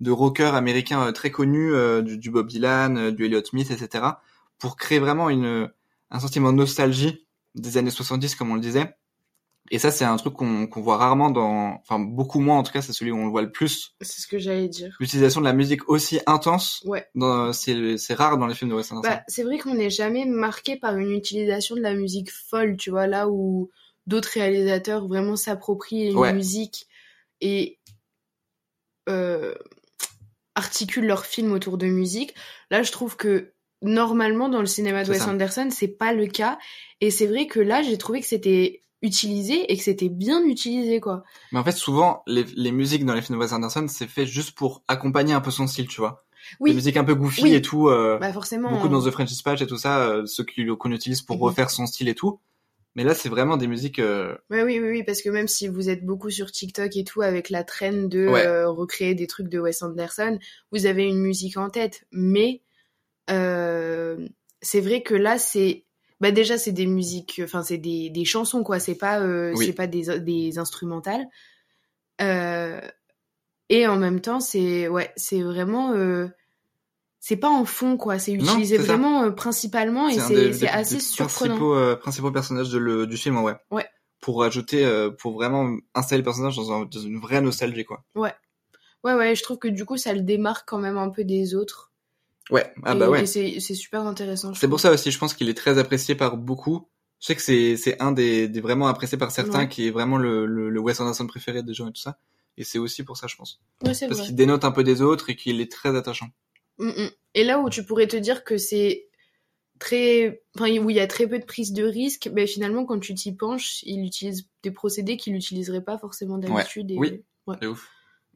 [0.00, 4.04] de rockers américains très connus, du, du Bob Dylan, du Elliott Smith, etc.
[4.58, 5.70] pour créer vraiment une
[6.10, 7.23] un sentiment de nostalgie
[7.54, 8.94] des années 70 comme on le disait.
[9.70, 12.72] Et ça c'est un truc qu'on qu'on voit rarement dans enfin beaucoup moins en tout
[12.72, 13.94] cas c'est celui où on le voit le plus.
[14.02, 14.94] C'est ce que j'allais dire.
[15.00, 17.08] L'utilisation de la musique aussi intense Ouais.
[17.54, 19.08] c'est c'est rare dans les films de Wes Anderson.
[19.08, 22.90] Bah, c'est vrai qu'on n'est jamais marqué par une utilisation de la musique folle, tu
[22.90, 23.70] vois, là où
[24.06, 26.34] d'autres réalisateurs vraiment s'approprient une Ouais.
[26.34, 26.86] musique
[27.40, 27.78] et
[29.08, 29.54] euh,
[30.54, 32.34] articulent leur film autour de musique.
[32.70, 33.53] Là, je trouve que
[33.84, 35.30] normalement dans le cinéma de Wes ça.
[35.30, 36.58] Anderson, c'est pas le cas.
[37.00, 40.98] Et c'est vrai que là, j'ai trouvé que c'était utilisé et que c'était bien utilisé,
[41.00, 41.22] quoi.
[41.52, 44.26] Mais en fait, souvent, les, les musiques dans les films de Wes Anderson, c'est fait
[44.26, 46.24] juste pour accompagner un peu son style, tu vois.
[46.60, 46.70] Oui.
[46.70, 47.54] Des musiques un peu goofy Oui.
[47.54, 47.88] et tout.
[47.88, 48.70] euh, Bah forcément.
[48.70, 50.44] beaucoup dans The French Dispatch et tout ça, euh, ceux
[50.78, 51.42] qu'on utilise pour Mhm.
[51.42, 52.40] refaire son style et tout.
[52.96, 53.98] Mais là, c'est vraiment des musiques.
[53.98, 57.04] euh, Ouais, oui, oui, oui, parce que même si vous êtes beaucoup sur TikTok et
[57.04, 58.46] tout avec la traîne de Ouais.
[58.46, 60.38] euh, recréer des trucs de Wes Anderson,
[60.70, 62.04] vous avez une musique en tête.
[62.12, 62.60] Mais
[63.30, 64.26] euh,
[64.62, 65.84] c'est vrai que là, c'est
[66.20, 68.78] bah déjà c'est des musiques, enfin c'est des, des chansons quoi.
[68.78, 69.66] C'est pas euh, Oui.
[69.66, 71.26] c'est pas des, des instrumentales.
[72.20, 72.80] Euh,
[73.68, 75.94] et en même temps, c'est ouais, c'est vraiment
[77.20, 78.18] c'est pas en fond quoi.
[78.18, 81.56] C'est utilisé vraiment principalement et c'est assez des surprenant.
[81.56, 83.54] Principaux, principaux personnages de le, du film, ouais.
[83.70, 83.86] Ouais.
[84.20, 84.86] Pour ajouter,
[85.18, 88.04] pour vraiment installer le personnage dans, un- dans une vraie nostalgie, quoi.
[88.14, 88.32] Ouais,
[89.02, 91.92] ouais, je trouve que du coup, ça le démarque quand même un peu des autres.
[92.50, 92.72] Ouais.
[92.82, 93.26] Ah et, bah ouais.
[93.26, 94.52] c'est super intéressant.
[94.54, 96.88] C'est pour ça aussi, je pense qu'il est très apprécié par beaucoup.
[97.20, 97.42] Je sais que
[97.76, 99.68] c'est un des, des vraiment appréciés par certains, Ouais.
[99.68, 102.18] qui est vraiment le, le, le Wes Anderson préféré des gens et tout ça.
[102.58, 103.60] Et c'est aussi pour ça, je pense.
[103.82, 106.28] Ouais, Parce qu'il dénote un peu des autres et qu'il est très attachant.
[106.78, 107.10] Mm, mm.
[107.34, 109.08] Et là où tu pourrais te dire que c'est
[109.78, 113.00] très, enfin où il y a très peu de prise de risque, ben finalement quand
[113.00, 116.90] tu t'y penches, il utilise des procédés qu'il n'utiliserait pas forcément d'habitude.
[116.90, 116.96] et...
[116.98, 117.22] Oui.
[117.46, 117.56] Ouais.
[117.60, 117.88] C'est ouf.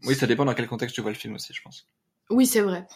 [0.04, 1.86] Oui, ça dépend dans quel contexte tu vois le film aussi, je pense.
[2.30, 2.86] Oui, c'est vrai.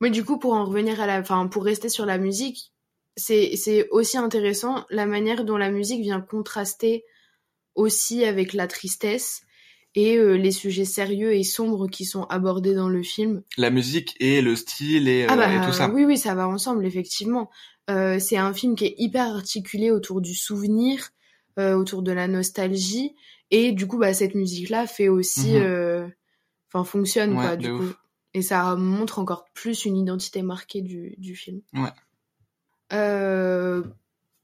[0.00, 2.72] Mais du coup, pour en revenir à la, enfin, pour rester sur la musique,
[3.16, 7.04] c'est, c'est aussi intéressant la manière dont la musique vient contraster
[7.74, 9.42] aussi avec la tristesse
[9.94, 13.42] et euh, les sujets sérieux et sombres qui sont abordés dans le film.
[13.56, 15.88] La musique et le style et, euh, Ah bah, et tout ça.
[15.90, 17.50] oui, oui, ça va ensemble, effectivement.
[17.90, 21.08] Euh, c'est un film qui est hyper articulé autour du souvenir,
[21.58, 23.14] euh, autour de la nostalgie,
[23.50, 25.62] et du coup, bah, cette musique-là fait aussi, Mhm.
[25.62, 26.08] euh,
[26.68, 27.82] enfin, fonctionne, Ouais, quoi, du coup.
[27.82, 27.96] ouf.
[28.38, 31.60] Et ça montre encore plus une identité marquée du, du film.
[31.74, 31.90] Ouais.
[32.92, 33.82] Euh,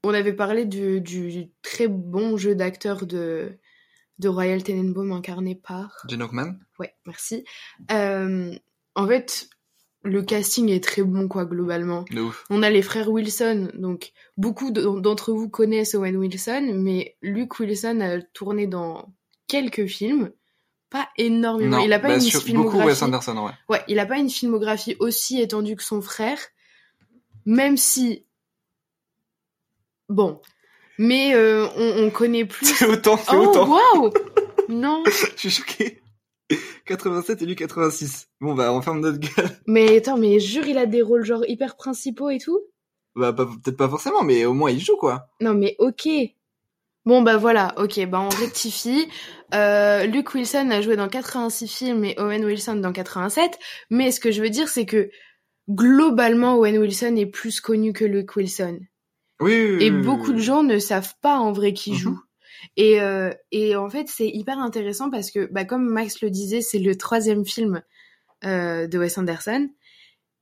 [0.03, 3.57] on avait parlé du, du très bon jeu d'acteur de,
[4.19, 6.05] de Royal Tenenbaum incarné par...
[6.09, 6.59] Gene Hackman.
[6.77, 7.45] Ouais, merci.
[7.89, 8.53] Euh,
[8.95, 9.47] en fait,
[10.03, 12.03] le casting est très bon, quoi, globalement.
[12.11, 12.43] De ouf.
[12.49, 18.01] On a les frères Wilson, donc beaucoup d'entre vous connaissent Owen Wilson, mais Luke Wilson
[18.01, 19.15] a tourné dans
[19.47, 20.33] quelques films,
[20.97, 21.77] pas énormément.
[21.77, 22.87] Non, il a pas bah, une sur- beaucoup filmographie.
[22.87, 23.51] Wes Anderson, ouais.
[23.69, 26.37] Ouais, il a pas une filmographie aussi étendue que son frère,
[27.45, 28.25] même si
[30.09, 30.39] bon,
[30.97, 32.65] mais euh, on, on connaît plus.
[32.65, 33.69] C'est autant, c'est Oh autant.
[33.69, 34.11] waouh
[34.69, 36.01] Non, Je suis choqué.
[36.85, 38.27] 87 et lui 86.
[38.39, 39.49] Bon bah on ferme notre gueule.
[39.67, 42.59] mais attends, mais jure, il a des rôles genre hyper principaux et tout?
[43.15, 45.27] Bah peut-être pas forcément, mais au moins il joue quoi.
[45.41, 46.07] Non mais ok.
[47.05, 49.07] Bon bah voilà, ok, bah on rectifie.
[49.53, 53.59] Euh, Luke Wilson a joué dans 86 films et Owen Wilson dans 87.
[53.91, 55.09] Mais ce que je veux dire, c'est que
[55.69, 58.79] globalement, Owen Wilson est plus connu que Luke Wilson.
[59.39, 59.53] Oui.
[59.77, 61.97] oui, Et beaucoup oui, de gens ne savent pas en vrai qui Mhm.
[61.97, 62.19] joue.
[62.77, 66.61] Et, euh, et en fait, c'est hyper intéressant parce que, bah, comme Max le disait,
[66.61, 67.81] c'est le troisième film
[68.43, 69.69] euh, de Wes Anderson.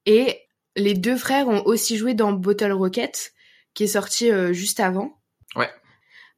[0.05, 0.39] Et
[0.75, 3.33] les deux frères ont aussi joué dans Bottle Rocket,
[3.73, 5.19] qui est sorti euh, juste avant.
[5.55, 5.69] Ouais.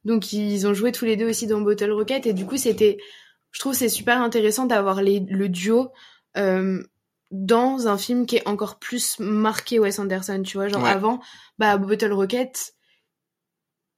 [0.06, 2.24] Donc ils ont joué tous les deux aussi dans Bottle Rocket.
[2.26, 2.96] Et du coup, c'était,
[3.50, 5.90] je trouve, c'est super intéressant d'avoir le duo.
[6.38, 6.82] euh,
[7.32, 10.90] dans un film qui est encore plus marqué Wes Anderson, tu vois, genre Ouais.
[10.90, 11.20] avant,
[11.58, 12.74] bah Bottle Rocket,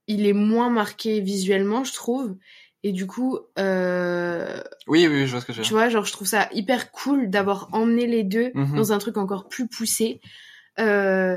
[0.07, 2.37] il est moins marqué visuellement, je trouve.
[2.85, 6.05] Et du coup, euh, Oui, oui, je vois ce que je veux tu vois, genre
[6.05, 8.77] je trouve ça hyper cool d'avoir emmené les deux Mhm.
[8.77, 10.21] dans un truc encore plus poussé.
[10.79, 11.37] Euh,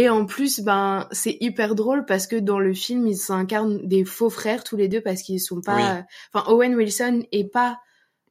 [0.00, 4.04] et en plus, ben c'est hyper drôle parce que dans le film, ils s'incarnent des
[4.04, 5.76] faux frères tous les deux parce qu'ils sont pas.
[5.98, 6.04] Oui.
[6.32, 7.80] Enfin, Owen Wilson est pas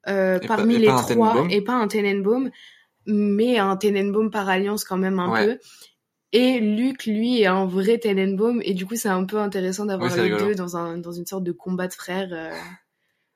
[0.08, 2.50] euh, Et parmi les pas trois et pas un Tenenbaum,
[3.06, 5.46] mais un Tenenbaum par alliance quand même un Ouais.
[5.46, 5.60] peu.
[6.34, 10.12] Et Luke, lui, est un vrai Tenenbaum et du coup, c'est un peu intéressant d'avoir
[10.12, 10.46] Oui, les rigolo.
[10.50, 12.30] deux dans un dans une sorte de combat de frères.
[12.32, 12.52] euh,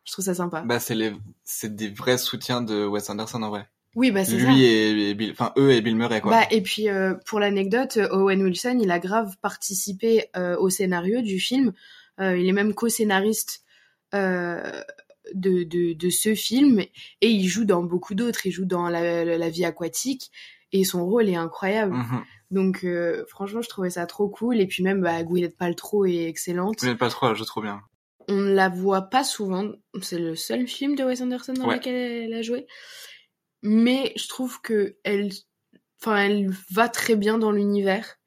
[0.05, 0.61] Je trouve ça sympa.
[0.61, 1.13] Bah c'est les
[1.43, 3.67] c'est des vrais soutiens de Wes Anderson en vrai.
[3.95, 4.51] Oui, bah c'est ça.
[4.51, 6.31] Lui et, et Bill, enfin eux et Bill Murray quoi.
[6.31, 11.21] Bah, et puis, euh, pour l'anecdote, Owen Wilson, il a grave participé euh, au scénario
[11.21, 11.73] du film.
[12.19, 13.63] Euh, il est même co-scénariste
[14.13, 14.61] euh,
[15.33, 16.79] de, de, de ce film.
[16.79, 18.45] Et il joue dans beaucoup d'autres.
[18.45, 20.31] Il joue dans la, la, la vie aquatique.
[20.71, 21.95] Et son rôle est incroyable.
[21.95, 22.23] Mhm.
[22.51, 24.59] Donc, euh, franchement, je trouvais ça trop cool.
[24.61, 26.77] Et puis même, bah, Gwyneth Paltrow est excellente.
[26.79, 27.81] Gwyneth Paltrow, joue trop bien.
[28.29, 29.69] On ne la voit pas souvent.
[30.01, 31.75] C'est le seul film de Wes Anderson dans Ouais.
[31.75, 32.67] lequel elle a joué.
[33.63, 35.29] Mais je trouve que elle,
[36.01, 38.17] enfin, elle va très bien dans l'univers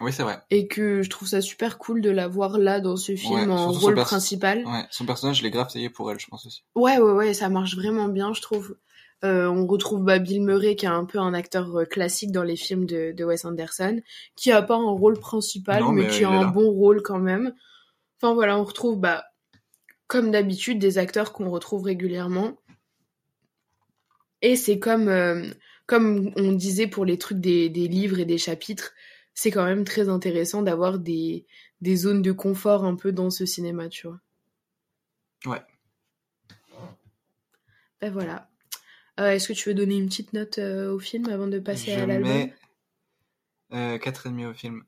[0.00, 0.38] Oui, c'est vrai.
[0.50, 3.50] et que je trouve ça super cool de la voir là dans ce film Ouais,
[3.50, 4.64] en rôle principal.
[4.64, 6.62] Ouais, son personnage, je l'ai grave taillé pour elle, je pense aussi.
[6.74, 8.76] Ouais, ouais, ouais, ça marche vraiment bien, je trouve.
[9.24, 12.42] Euh, on retrouve bah, Bill Murray, qui est un peu un acteur euh, classique dans
[12.42, 14.00] les films de, de Wes Anderson,
[14.36, 16.50] qui a pas un rôle principal, Non, mais, mais, qui a un là.
[16.50, 17.54] bon rôle quand même.
[18.20, 19.24] Enfin voilà, on retrouve, bah,
[20.06, 22.58] comme d'habitude, des acteurs qu'on retrouve régulièrement.
[24.42, 25.48] Et c'est comme, euh,
[25.86, 28.92] comme on disait pour les trucs des, des livres et des chapitres,
[29.34, 31.46] c'est quand même très intéressant d'avoir des,
[31.80, 34.20] des zones de confort un peu dans ce cinéma, tu vois.
[35.46, 35.62] Ouais.
[38.00, 38.50] Ben voilà.
[39.20, 41.94] Euh, Est-ce que tu veux donner une petite note euh, au film avant de passer
[41.94, 42.54] je à l'album mets
[43.72, 44.84] euh, 4,5 au film.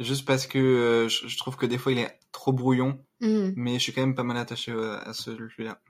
[0.00, 3.54] Juste parce que je, trouve que des fois il est trop brouillon, Mhm.
[3.56, 5.80] mais je suis quand même pas mal attaché euh, à celui-là.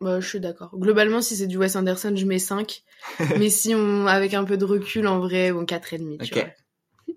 [0.00, 0.76] Bah, je suis d'accord.
[0.78, 2.82] Globalement, si c'est du Wes Anderson, je mets 5.
[3.38, 6.44] mais si on, avec un peu de recul, en vrai, bon, 4,5, tu Ok.
[6.44, 7.16] vois.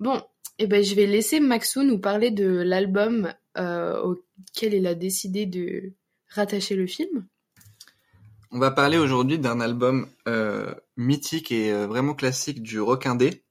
[0.00, 0.22] Bon,
[0.58, 5.46] et ben, je vais laisser Maxou nous parler de l'album euh, auquel il a décidé
[5.46, 5.92] de
[6.28, 7.26] rattacher le film.
[8.50, 13.42] On va parler aujourd'hui d'un album euh, mythique et euh, vraiment classique du rock indé,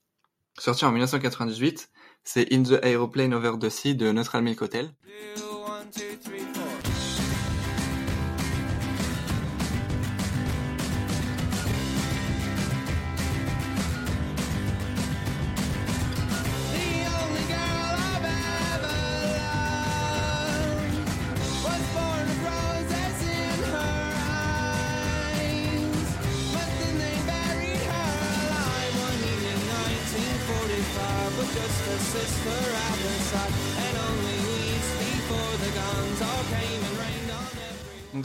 [0.57, 1.89] sorti en 1998.
[2.23, 4.93] C'est In the Aeroplane Over the Sea de Neutral Milk Hotel.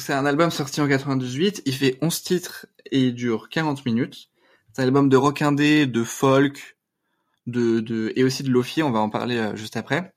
[0.08, 4.30] C'est un album sorti en 98, il fait 11 titres et il dure 40 minutes.
[4.72, 6.78] C'est un album de rock indé, de folk,
[7.46, 10.14] de, de et aussi de lofi, on va en parler euh, juste après.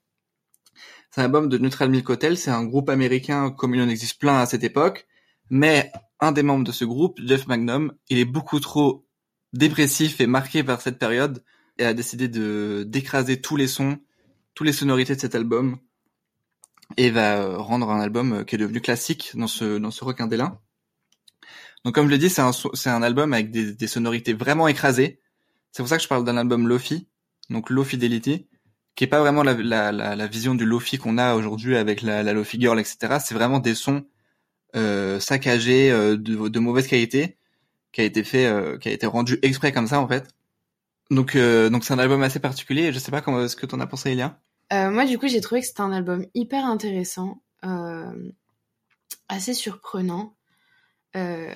[1.10, 4.18] C'est un album de Neutral Milk Hotel, c'est un groupe américain comme il en existe
[4.18, 5.08] plein à cette époque,
[5.50, 9.06] mais un des membres de ce groupe, Jeff Magnum, il est beaucoup trop
[9.52, 11.44] dépressif et marqué par cette période
[11.78, 14.00] et a décidé de d'écraser tous les sons,
[14.54, 15.80] toutes les sonorités de cet album
[16.98, 20.04] et va euh, rendre un album euh, qui est devenu classique dans ce dans ce
[20.04, 20.60] rock indé-là.
[21.86, 25.20] Donc comme je l'ai dit, c'est un c'est un album avec des, sonorités vraiment écrasées.
[25.72, 27.08] C'est pour ça que je parle d'un album lofi,
[27.50, 28.48] donc low fidelity,
[28.96, 29.54] qui est pas vraiment la
[29.92, 33.18] la, vision du lofi qu'on a aujourd'hui avec la, la lofi girl, etc.
[33.24, 34.06] C'est vraiment des sons
[34.76, 37.38] euh, saccagés euh, de, de mauvaise qualité,
[37.94, 40.28] qui a été fait, qui a été rendu exprès comme ça en fait.
[41.10, 42.94] Donc donc c'est un album assez particulier.
[42.94, 44.40] Je sais pas comment ce que t'en as pensé, Elia?
[44.72, 48.32] Euh, moi, du coup, j'ai trouvé que c'était un album hyper intéressant, euh,
[49.28, 50.36] assez surprenant.
[51.16, 51.54] Euh,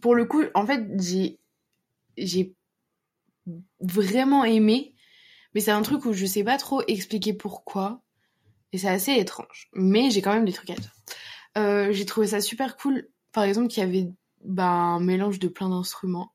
[0.00, 1.38] pour le coup, en fait, j'ai
[2.16, 2.54] j'ai
[3.80, 4.94] vraiment aimé,
[5.54, 8.02] mais c'est un truc où je sais pas trop expliquer pourquoi,
[8.72, 9.68] et c'est assez étrange.
[9.72, 10.92] Mais j'ai quand même des trucs à dire.
[11.58, 14.08] Euh, j'ai trouvé ça super cool, par exemple, qu'il y avait
[14.44, 16.32] bah, un mélange de plein d'instruments,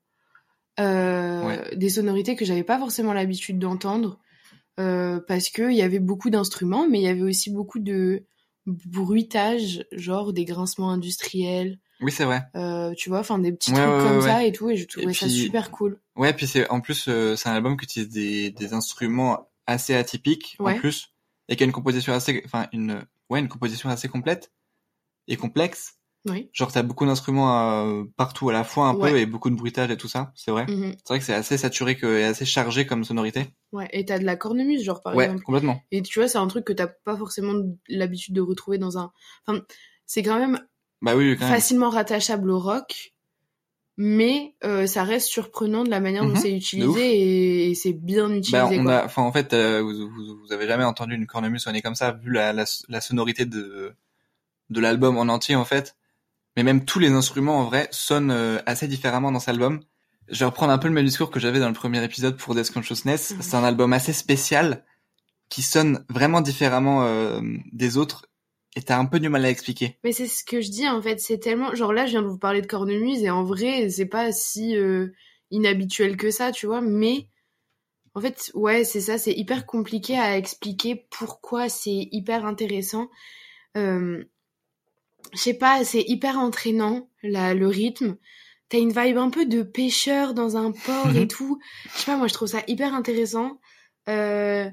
[0.80, 1.76] euh, Ouais.
[1.76, 4.18] des sonorités que j'avais pas forcément l'habitude d'entendre.
[4.78, 8.24] Euh, parce que il y avait beaucoup d'instruments, mais il y avait aussi beaucoup de
[8.66, 12.42] bruitage, genre des grincements industriels, Oui, c'est vrai.
[12.56, 14.76] euh, tu vois, enfin des petits Ouais, trucs ouais, comme ouais, ça et tout, et
[14.76, 16.00] je trouvais ça puis- super cool.
[16.16, 19.94] Ouais, puis c'est en plus euh, c'est un album qui utilise des, des instruments assez
[19.94, 21.12] atypiques en plus
[21.48, 24.52] et qui a une composition assez enfin une ouais une composition assez complète
[25.28, 25.95] et complexe.
[26.28, 26.50] Oui.
[26.52, 29.22] Genre t'as beaucoup d'instruments euh, partout à la fois un peu Ouais.
[29.22, 30.66] et beaucoup de bruitage et tout ça, c'est vrai.
[30.66, 30.92] Mhm.
[30.98, 33.46] C'est vrai que c'est assez saturé que, et assez chargé comme sonorité.
[33.72, 35.42] Ouais, et t'as de la cornemuse, genre par ouais, exemple.
[35.44, 35.80] complètement.
[35.92, 37.54] Et tu vois, c'est un truc que t'as pas forcément
[37.88, 39.12] l'habitude de retrouver dans un.
[39.46, 39.60] Enfin,
[40.06, 40.58] c'est quand même
[41.02, 41.54] Bah oui, quand même.
[41.54, 43.12] facilement rattachable au rock,
[43.96, 47.92] mais euh, ça reste surprenant de la manière dont Mhm, c'est utilisé et, et c'est
[47.92, 48.52] bien utilisé.
[48.52, 48.98] Bah, on quoi.
[48.98, 51.94] a, enfin, en fait, euh, vous, vous, vous avez jamais entendu une cornemuse sonner comme
[51.94, 53.94] ça, vu la, la, la sonorité de,
[54.70, 55.96] de l'album en entier, en fait.
[56.56, 59.80] Mais même tous les instruments, en vrai, sonnent euh, assez différemment dans cet album.
[60.28, 62.54] Je vais reprendre un peu le même discours que j'avais dans le premier épisode pour
[62.54, 63.32] Death Consciousness.
[63.32, 63.42] Mhm.
[63.42, 64.84] C'est un album assez spécial,
[65.48, 67.40] qui sonne vraiment différemment euh,
[67.72, 68.26] des autres.
[68.74, 69.98] et t'as un peu du mal à expliquer.
[70.04, 72.26] Mais c'est ce que je dis en fait, c'est tellement genre là je viens de
[72.26, 75.08] vous parler de cornemuse et en vrai c'est pas si euh,
[75.50, 77.28] inhabituel que ça, tu vois, mais
[78.14, 83.08] en fait ouais c'est ça, c'est hyper compliqué à expliquer pourquoi c'est hyper intéressant.
[83.76, 84.24] Euh,
[85.32, 88.16] je sais pas, c'est hyper entraînant là le rythme.
[88.68, 91.58] T'as une vibe un peu de pêcheur dans un port et tout.
[91.94, 93.60] Je sais pas, moi je trouve ça hyper intéressant.
[94.08, 94.68] Euh,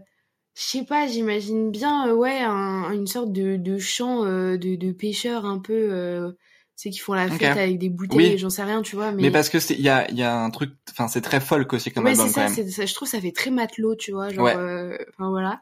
[0.55, 4.75] je sais pas, j'imagine bien, euh, ouais, un, une sorte de, de chant euh, de,
[4.75, 6.31] de pêcheurs un peu, euh,
[6.75, 8.37] c'est qui font la fête avec des bouteilles, Oui.
[8.37, 9.11] j'en sais rien, tu vois.
[9.11, 11.39] Mais, Mais, parce que c'est il y a y a un truc enfin c'est très
[11.39, 12.53] folk aussi comme ouais, album c'est ça, même.
[12.53, 14.55] c'est ça, je trouve ça fait très matelot, tu vois, genre, Ouais.
[14.55, 15.61] euh, enfin voilà.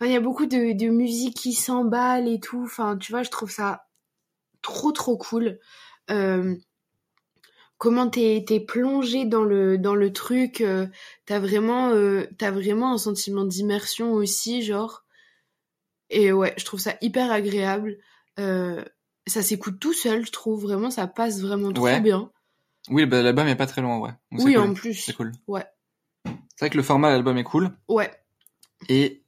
[0.00, 3.22] Enfin, il y a beaucoup de, de musique qui s'emballe et tout, enfin, tu vois,
[3.22, 3.84] je trouve ça
[4.62, 5.58] trop trop cool.
[6.10, 6.56] Euh,
[7.78, 10.86] comment t'es plongé dans le dans le truc euh,
[11.24, 15.04] t'as vraiment euh, vraiment un sentiment d'immersion aussi genre
[16.10, 17.96] et ouais je trouve ça hyper agréable
[18.38, 18.84] euh,
[19.26, 22.00] ça s'écoute tout seul je trouve vraiment ça passe vraiment trop Ouais.
[22.00, 22.30] bien
[22.90, 24.10] Oui, bah, l'album est pas très loin ouais.
[24.32, 24.62] Donc, oui cool.
[24.62, 25.32] en plus C'est cool.
[25.46, 25.64] ouais
[26.26, 28.10] C'est vrai que le format de l'album est cool ouais
[28.90, 29.19] et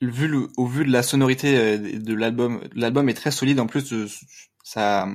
[0.00, 3.66] vu le, au vu de la sonorité euh, de l'album, l'album est très solide en
[3.66, 4.06] plus de
[4.62, 5.08] ça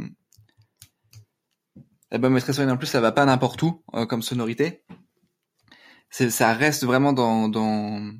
[2.11, 4.83] l'album est très solide en plus ça va pas n'importe où euh, comme sonorité.
[6.09, 8.11] C'est ça reste vraiment dans dans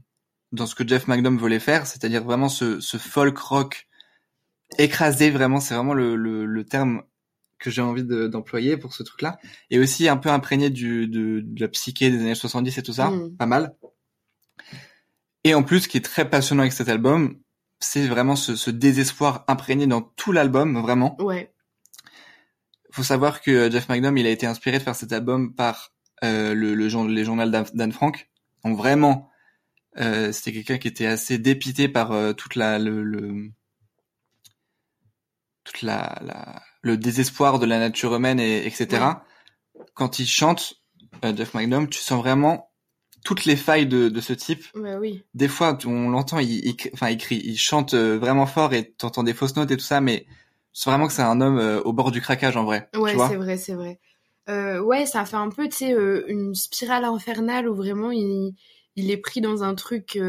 [0.51, 3.87] dans ce que Jeff McDomm voulait faire, c'est-à-dire vraiment ce, ce folk rock
[4.77, 7.03] écrasé vraiment, c'est vraiment le, le, le terme
[7.59, 9.39] que j'ai envie de- d'employer pour ce truc-là.
[9.71, 12.93] Et aussi un peu imprégné du, de, de la psyché des années 70 et tout
[12.93, 13.35] ça, Mm.
[13.37, 13.73] pas mal.
[15.43, 17.39] Et en plus, ce qui est très passionnant avec cet album,
[17.79, 21.21] c'est vraiment ce, ce désespoir imprégné dans tout l'album, vraiment.
[21.21, 21.53] ouais
[22.93, 25.91] faut savoir que Jeff McDomm, il a été inspiré de faire cet album par
[26.23, 28.29] euh, le, le les journaux d'Anne Frank.
[28.63, 29.31] Donc vraiment,
[29.97, 33.49] euh, c'était quelqu'un qui était assez dépité par euh, toute la le, le
[35.63, 39.05] toute la, la le désespoir de la nature humaine et etc.
[39.95, 40.75] Quand il chante
[41.25, 42.72] euh, Jeff McDomm, tu sens vraiment
[43.23, 44.63] toutes les failles de, de ce type.
[44.75, 48.45] bah oui Des fois, on l'entend, il, il, enfin, il crie, il chante euh, vraiment
[48.45, 50.25] fort et t'entends des fausses notes et tout ça, mais
[50.73, 52.89] c'est vraiment que c'est un homme euh, au bord du craquage en vrai.
[52.95, 53.99] Ouais, c'est vrai, c'est vrai.
[54.49, 58.53] Euh, ouais, ça fait un peu, tu sais, euh, une spirale infernale où vraiment il,
[58.95, 60.19] il est pris dans un truc.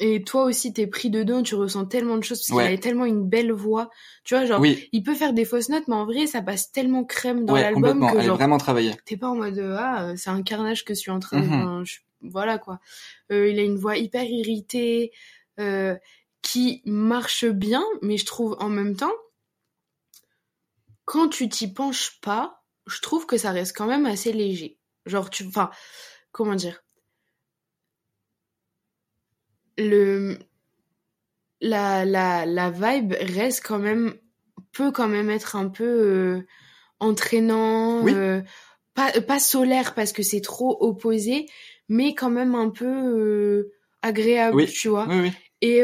[0.00, 2.64] Et toi aussi, t'es pris dedans, tu ressens tellement de choses parce Ouais.
[2.64, 3.90] qu'il avait tellement une belle voix.
[4.24, 6.72] Tu vois, genre, Oui, il peut faire des fausses notes, mais en vrai, ça passe
[6.72, 8.94] tellement crème dans ouais, l'album que Elle est genre, vraiment travaillée.
[9.04, 11.40] t'es pas en mode euh, ah, euh, c'est un carnage que je suis en train
[11.40, 11.46] de.
[11.46, 11.84] Mhm.
[11.84, 12.80] je- Voilà quoi.
[13.30, 15.12] Euh, il a une voix hyper irritée
[15.58, 15.96] euh,
[16.42, 19.12] qui marche bien, mais je trouve en même temps,
[21.04, 24.78] quand tu t'y penches pas, je trouve que ça reste quand même assez léger.
[25.06, 25.44] Genre, tu.
[25.46, 25.70] Enfin,
[26.32, 26.82] comment dire?
[29.80, 30.38] Le.
[31.62, 34.14] La, la, la vibe reste quand même.
[34.72, 36.46] peut quand même être un peu euh,
[37.00, 38.02] entraînant.
[38.02, 38.12] Oui.
[38.14, 38.40] euh,
[38.94, 41.46] pas, pas solaire parce que c'est trop opposé,
[41.88, 44.66] mais quand même un peu euh, agréable, Oui.
[44.66, 45.06] tu vois.
[45.08, 45.32] Oui.
[45.60, 45.82] Et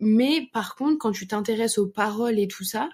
[0.00, 2.88] mais par contre, quand tu t'intéresses aux paroles et tout ça,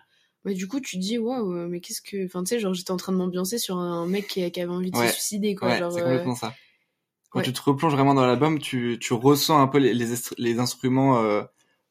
[0.45, 2.91] bah du coup tu te dis waouh, mais qu'est-ce que, enfin tu sais, genre j'étais
[2.91, 5.09] en train de m'ambiancer sur un mec qui, qui avait envie de Ouais.
[5.09, 5.93] se suicider quoi, Ouais, genre.
[5.93, 6.55] c'est euh, complètement ça.
[7.35, 7.45] Quand ouais.
[7.47, 10.07] tu te replonges vraiment dans l'album, tu, tu ressens un peu les, les,
[10.39, 11.43] les instruments euh,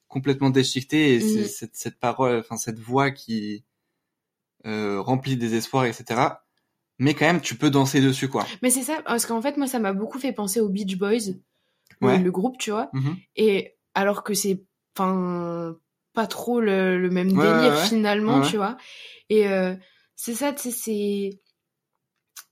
[0.07, 1.43] complètement déchiquetés et Mhm.
[1.43, 3.65] cette, cette parole, enfin cette voix qui
[4.65, 6.21] euh, remplit des espoirs, etc.
[6.97, 8.45] Mais quand même, tu peux danser dessus, quoi.
[8.61, 11.33] Mais c'est ça, parce qu'en fait moi ça m'a beaucoup fait penser aux Beach Boys,
[11.99, 12.19] le- Ouais.
[12.19, 12.89] le, groupe, tu vois.
[12.93, 13.17] Mhm.
[13.35, 14.63] Et alors que c'est,
[14.97, 15.75] enfin,
[16.13, 18.77] pas trop le, le même Ouais, délire finalement, tu vois.
[19.29, 19.75] Et euh,
[20.15, 21.41] c'est ça, c'est.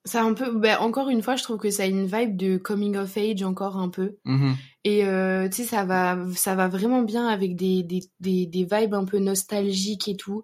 [0.06, 0.52] Ça a un peu.
[0.52, 3.44] Ben, encore une fois, je trouve que ça a une vibe de coming of age,
[3.44, 4.18] encore un peu.
[4.26, 4.56] Mhm.
[4.84, 8.64] Et euh, tu sais, ça va, ça va vraiment bien avec des, des, des, des
[8.64, 10.44] vibes un peu nostalgiques et tout.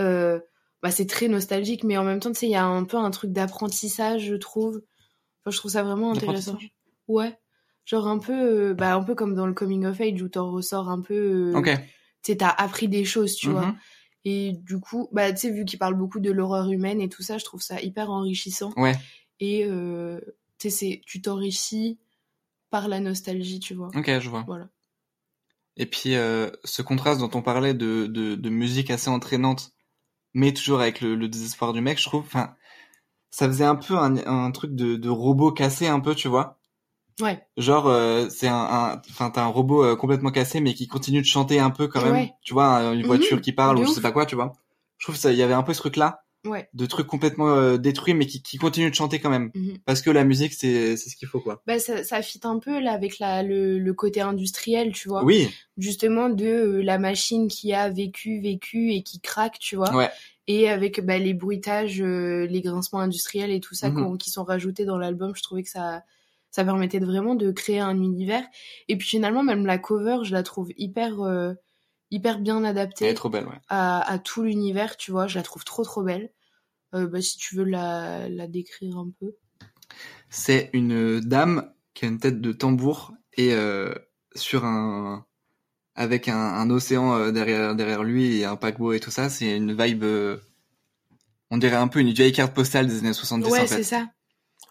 [0.00, 0.40] Euh,
[0.82, 2.96] bah, c'est très nostalgique, mais en même temps, tu sais, il y a un peu
[2.96, 4.76] un truc d'apprentissage, je trouve.
[5.44, 6.58] Enfin, je trouve ça vraiment intéressant.
[7.08, 7.38] Ouais.
[7.84, 8.32] Genre un peu,
[8.70, 11.52] euh, bah, un peu comme dans le coming of age où t'en ressors un peu.
[11.52, 11.68] euh, Ok.
[12.22, 13.74] Tu sais, t'as appris des choses, tu vois.
[14.28, 17.22] Et du coup, bah, tu sais, vu qu'il parle beaucoup de l'horreur humaine et tout
[17.22, 18.72] ça, je trouve ça hyper enrichissant.
[18.76, 18.96] Ouais.
[19.38, 20.18] Et euh,
[20.58, 22.00] tu sais, c'est- tu t'enrichis
[22.68, 23.90] par la nostalgie, tu vois.
[23.94, 24.42] Ok, je vois.
[24.48, 24.68] Voilà.
[25.76, 29.70] Et puis, euh, ce contraste dont on parlait de, de, de musique assez entraînante,
[30.34, 32.56] mais toujours avec le, le désespoir du mec, je trouve, enfin,
[33.30, 36.58] ça faisait un peu un, un truc de, de robot cassé un peu, tu vois.
[37.20, 37.40] Ouais.
[37.56, 41.26] Genre, euh, c'est un, enfin, t'as un robot euh, complètement cassé, mais qui continue de
[41.26, 42.12] chanter un peu quand même.
[42.12, 42.32] Ouais.
[42.42, 44.52] Tu vois, une voiture Mhm, qui parle de ou je sais pas quoi, tu vois.
[44.98, 46.20] Je trouve ça, il y avait un peu ce truc-là.
[46.46, 46.68] Ouais.
[46.74, 49.50] de trucs complètement euh, détruits, mais qui, qui continuent de chanter quand même.
[49.56, 49.78] Mhm.
[49.84, 51.60] Parce que la musique, c'est c'est ce qu'il faut, quoi.
[51.66, 55.24] Bah, ça, ça fit un peu là avec la, le, le côté industriel, tu vois.
[55.24, 59.92] Oui, Justement de euh, la machine qui a vécu, vécu et qui craque, tu vois.
[59.96, 60.08] ouais.
[60.46, 64.16] Et avec bah, les bruitages, euh, les grincements industriels et tout ça Mhm.
[64.16, 66.04] qui sont rajoutés dans l'album, je trouvais que ça,
[66.56, 68.42] ça permettait de vraiment de créer un univers.
[68.88, 71.52] Et puis finalement, même la cover, je la trouve hyper, euh,
[72.10, 73.60] hyper bien Elle adaptée est trop belle, ouais.
[73.68, 75.26] à, à tout l'univers, tu vois.
[75.26, 76.32] Je la trouve trop trop belle.
[76.94, 79.36] Euh, bah, si tu veux la, la décrire un peu.
[80.30, 83.94] C'est une dame qui a une tête de tambour et euh,
[84.34, 85.26] sur un
[85.94, 89.54] avec un, un océan euh, derrière derrière lui et un paquebot et tout ça, c'est
[89.54, 90.04] une vibe
[91.50, 94.08] on dirait un peu une vieille carte postale des années 70 Ouais, en c'est ça.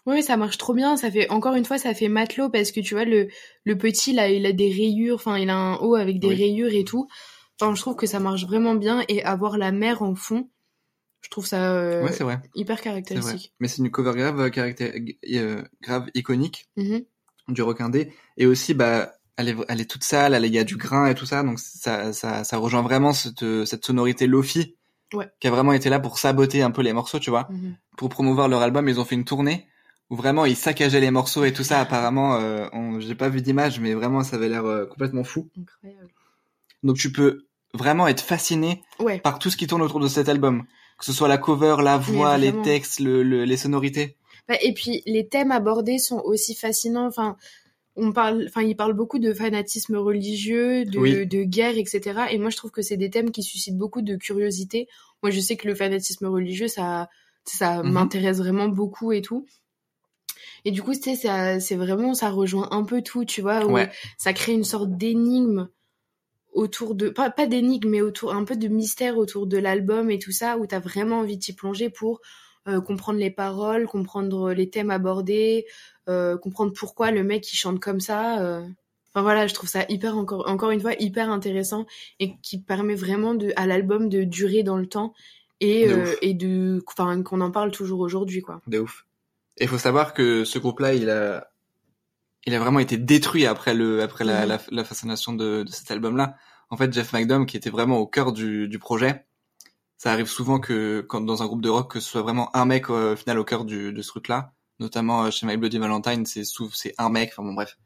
[0.06, 0.96] Ouais, ça marche trop bien.
[0.96, 3.28] Ça fait encore une fois, ça fait matelot parce que tu vois le
[3.64, 5.16] le petit là, il a des rayures.
[5.16, 6.36] Enfin, il a un haut avec des Oui.
[6.36, 7.08] rayures et tout.
[7.60, 10.48] Enfin, je trouve que ça marche vraiment bien et avoir la mer en fond,
[11.22, 12.38] je trouve ça euh, Ouais, c'est vrai.
[12.54, 12.84] hyper vrai.
[12.84, 13.52] caractéristique.
[13.60, 17.02] Mais c'est une cover grave euh, euh, grave iconique Mhm.
[17.48, 20.54] du requin D et aussi bah elle est elle est toute sale, elle est- il
[20.54, 23.84] y a du grain et tout ça donc ça ça ça rejoint vraiment cette cette
[23.84, 24.76] sonorité lofi
[25.14, 25.28] Ouais.
[25.40, 27.48] qui a vraiment été là pour saboter un peu les morceaux, tu vois.
[27.50, 27.76] Mhm.
[27.96, 29.66] pour promouvoir leur album, ils ont fait une tournée
[30.10, 31.80] où vraiment ils saccageaient les morceaux et tout ça.
[31.80, 32.66] Apparemment, euh,
[33.00, 35.48] j'ai pas vu d'image, mais vraiment ça avait l'air euh, complètement fou.
[35.60, 36.10] Incroyable.
[36.82, 39.18] Donc tu peux vraiment être fasciné Ouais.
[39.18, 40.64] par tout ce qui tourne autour de cet album,
[40.98, 44.16] que ce soit la cover, la voix, les textes, le, le- les sonorités.
[44.48, 47.06] Bah, et puis les thèmes abordés sont aussi fascinants.
[47.06, 47.36] Enfin,
[47.96, 51.26] on parle, enfin, il parle beaucoup de fanatisme religieux, de, Oui.
[51.26, 52.26] de guerre, etc.
[52.30, 54.86] Et moi, je trouve que c'est des thèmes qui suscitent beaucoup de curiosité.
[55.22, 57.08] Moi, je sais que le fanatisme religieux, ça,
[57.44, 57.90] ça Mhm.
[57.92, 59.46] m'intéresse vraiment beaucoup et tout.
[60.64, 63.64] Et du coup, tu sais, ça, c'est vraiment, ça rejoint un peu tout, tu vois,
[63.66, 63.90] où Ouais.
[64.18, 65.68] ça crée une sorte d'énigme
[66.52, 70.18] autour de, pas, pas d'énigme, mais autour, un peu de mystère autour de l'album et
[70.18, 72.20] tout ça, où t'as vraiment envie de t'y plonger pour
[72.68, 75.66] euh, comprendre les paroles, comprendre les thèmes abordés,
[76.08, 78.40] euh, comprendre pourquoi le mec il chante comme ça.
[78.42, 78.66] euh.
[79.14, 81.86] Enfin voilà, je trouve ça hyper encore encore une fois hyper intéressant
[82.20, 85.14] et qui permet vraiment de à l'album de durer dans le temps
[85.60, 88.60] et De euh, et de enfin qu'on en parle toujours aujourd'hui quoi.
[88.66, 89.05] De ouf.
[89.58, 91.48] Et il faut savoir que ce groupe-là, il a,
[92.46, 94.48] il a vraiment été détruit après le, après la, Mhm.
[94.48, 96.36] la, la fascination de, de cet album-là.
[96.70, 99.26] En fait, Jeff McDomm, qui était vraiment au cœur du, du projet,
[99.98, 102.66] ça arrive souvent que quand dans un groupe de rock, que ce soit vraiment un
[102.66, 104.52] mec euh, au final au cœur du, de ce truc-là.
[104.78, 107.30] Notamment euh, chez My Bloody Valentine, c'est souvent c'est un mec.
[107.32, 107.78] Enfin bon bref.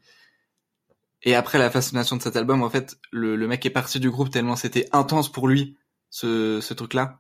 [1.22, 4.10] Et après la fascination de cet album, en fait, le, le mec est parti du
[4.10, 5.76] groupe tellement c'était intense pour lui
[6.10, 7.18] ce, ce truc-là.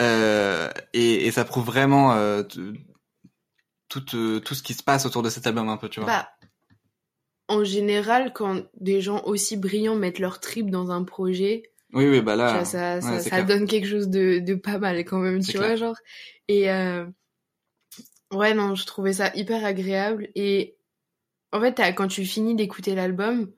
[0.00, 2.42] Euh, et, et ça prouve vraiment euh,
[3.90, 6.06] tout, euh, tout ce qui se passe autour de cet album un peu, tu vois.
[6.06, 6.28] Bah
[7.48, 12.20] en général quand des gens aussi brillants mettent leur trip dans un projet, oui, oui,
[12.20, 12.52] bah là.
[12.52, 13.46] vois, ça, ouais, ça, c'est ça clair.
[13.46, 15.96] donne quelque chose de, de pas mal quand même, tu vois, genre.
[16.46, 17.04] Et euh,
[18.32, 20.28] ouais, non, je trouvais ça hyper agréable.
[20.36, 20.76] Et
[21.52, 23.52] en fait, quand tu finis d'écouter l'album,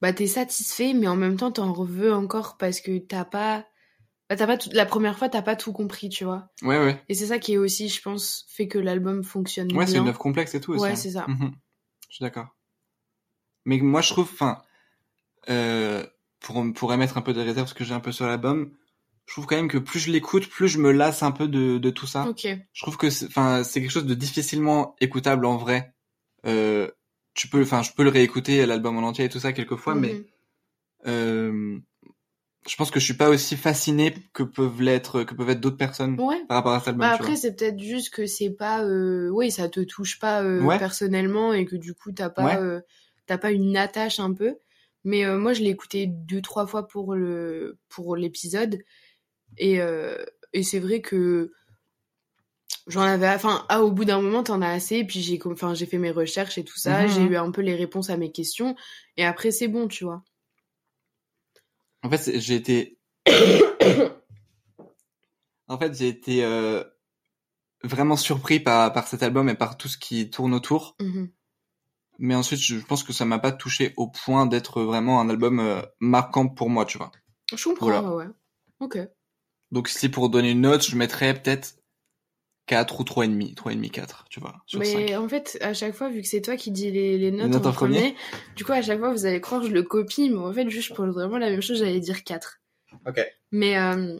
[0.00, 3.66] bah t'es satisfait, mais en même temps t'en veux encore parce que t'as pas,
[4.32, 6.50] bah, t'as pas tout- la première fois t'as pas tout compris, tu vois.
[6.62, 7.02] Ouais, ouais.
[7.08, 10.02] Et c'est ça qui est aussi, je pense, fait que l'album fonctionne Ouais, c'est bien.
[10.02, 10.82] une œuvre complexe et tout aussi.
[10.82, 10.96] Ouais, hein.
[10.96, 11.26] c'est ça.
[11.28, 11.52] Mhm.
[12.08, 12.48] Je suis d'accord.
[13.64, 14.58] Mais moi, je trouve, enfin,
[15.50, 16.04] euh,
[16.40, 18.72] pour, pour émettre un peu des réserves, ce que j'ai un peu sur l'album,
[19.26, 21.78] je trouve quand même que plus je l'écoute, plus je me lasse un peu de,
[21.78, 22.26] de tout ça.
[22.28, 22.46] Ok.
[22.72, 25.94] Je trouve que c'est, enfin, c'est quelque chose de difficilement écoutable en vrai.
[26.46, 26.90] Euh,
[27.34, 30.14] tu peux, enfin, je peux le réécouter l'album en entier et tout ça quelquefois, mais
[30.14, 30.24] Mhm.
[31.06, 31.78] euh,
[32.68, 35.76] je pense que je suis pas aussi fasciné que peuvent l'être, que peuvent être d'autres
[35.76, 36.44] personnes Ouais.
[36.48, 36.98] par rapport à album.
[37.00, 39.28] Bah après c'est peut-être juste que c'est pas euh...
[39.30, 40.78] oui ça te touche pas euh, Ouais.
[40.78, 42.56] personnellement et que du coup t'as pas Ouais.
[42.56, 42.80] euh,
[43.26, 44.56] t'as pas une attache un peu
[45.04, 48.78] mais moi je l'ai écouté deux trois fois pour le pour l'épisode
[49.58, 49.80] et
[50.52, 51.50] et c'est vrai que
[52.86, 55.86] j'en avais enfin ah au bout d'un moment t'en as assez puis j'ai enfin j'ai
[55.86, 57.08] fait mes recherches et tout ça Mhm.
[57.08, 58.74] j'ai eu un peu les réponses à mes questions
[59.16, 60.22] et après c'est bon tu vois
[62.02, 62.98] En fait, j'ai été,
[65.68, 66.82] en fait, j'ai été euh,
[67.84, 70.96] vraiment surpris par par cet album et par tout ce qui tourne autour.
[71.00, 71.30] Mhm.
[72.18, 75.60] Mais ensuite, je pense que ça m'a pas touché au point d'être vraiment un album
[75.60, 77.10] euh, marquant pour moi, tu vois.
[77.54, 78.02] je comprends Voilà.
[78.02, 78.30] ouais, ouais
[78.80, 78.98] ok
[79.70, 81.81] Donc si pour donner une note, je mettrais peut-être
[82.66, 84.96] 4 ou 3,5, 3,5, 4, tu vois, sur 5.
[84.98, 87.50] Mais en fait, à chaque fois, vu que c'est toi qui dis les, les notes,
[87.50, 87.98] notes en en premier.
[87.98, 88.16] premier,
[88.56, 90.68] du coup, à chaque fois, vous allez croire que je le copie, mais en fait,
[90.70, 92.60] juste, je pense vraiment la même chose, j'allais dire 4.
[93.06, 93.20] Ok.
[93.50, 94.18] Mais, euh,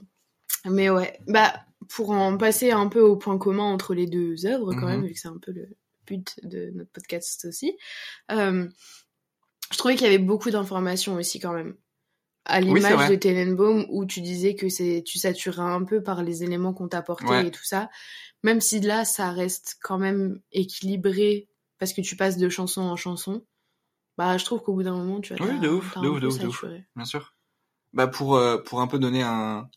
[0.65, 1.53] mais ouais, bah,
[1.89, 4.89] pour en passer un peu au point commun entre les deux œuvres, quand Mhm.
[4.89, 5.69] même, vu que c'est un peu le
[6.07, 7.77] but de notre podcast aussi,
[8.33, 8.69] euh,
[9.71, 11.77] je trouvais qu'il y avait beaucoup d'informations aussi, quand même.
[12.45, 16.43] À l'image de Tenenbaum où tu disais que c'est tu saturais un peu par les
[16.43, 17.47] éléments qu'on t'apportait Ouais.
[17.47, 17.89] et tout ça.
[18.43, 22.97] Même si là, ça reste quand même équilibré parce que tu passes de chanson en
[22.97, 23.45] chanson.
[24.19, 26.27] Bah, je trouve qu'au bout d'un moment, tu vas Oui, de ouf, de ouf, de
[26.27, 26.65] ouf, de ouf.
[26.97, 27.35] Bien sûr.
[27.93, 29.69] Bah pour euh, pour un peu donner un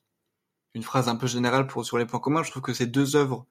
[0.74, 3.16] une phrase un peu générale pour sur les points communs, je trouve que c'est deux
[3.16, 3.46] œuvres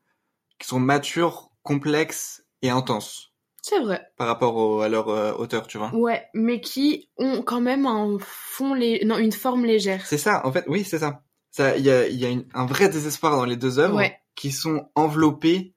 [0.59, 3.34] qui sont matures, complexes et intenses
[3.67, 4.07] C'est vrai.
[4.19, 5.91] par rapport au- à leur euh, auteur, tu vois.
[5.95, 9.03] Ouais, mais qui ont quand même un fond lé...
[9.07, 10.05] non, une forme légère.
[10.05, 11.23] C'est ça, en fait, oui, c'est ça.
[11.51, 14.19] Ça, il y a y a une- un vrai désespoir dans les deux œuvres Ouais.
[14.35, 15.73] qui sont enveloppées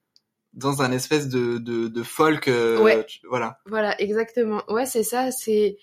[0.51, 3.05] dans un espèce de de, de folk, euh, Ouais.
[3.05, 3.59] tu- voilà.
[3.67, 4.63] Voilà, exactement.
[4.67, 5.77] Ouais, c'est ça, c'est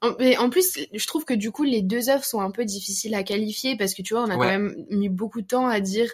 [0.00, 2.64] en, mais en plus, je trouve que du coup les deux œuvres sont un peu
[2.64, 4.46] difficiles à qualifier parce que tu vois, on a Ouais.
[4.46, 6.10] quand même mis beaucoup de temps à dire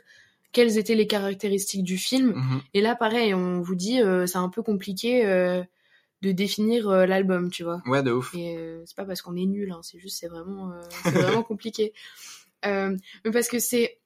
[0.53, 2.33] quelles étaient les caractéristiques du film.
[2.35, 2.61] Mhm.
[2.75, 5.63] Et là, pareil, on vous dit, euh, c'est un peu compliqué euh,
[6.23, 7.83] de définir euh, l'album, tu vois.
[7.87, 8.35] Ouais, de ouf.
[8.35, 10.73] Et c'est pas parce qu'on est nul, hein, c'est juste, c'est vraiment,
[11.05, 11.93] c'est vraiment compliqué.
[12.65, 14.01] Mais parce que c'est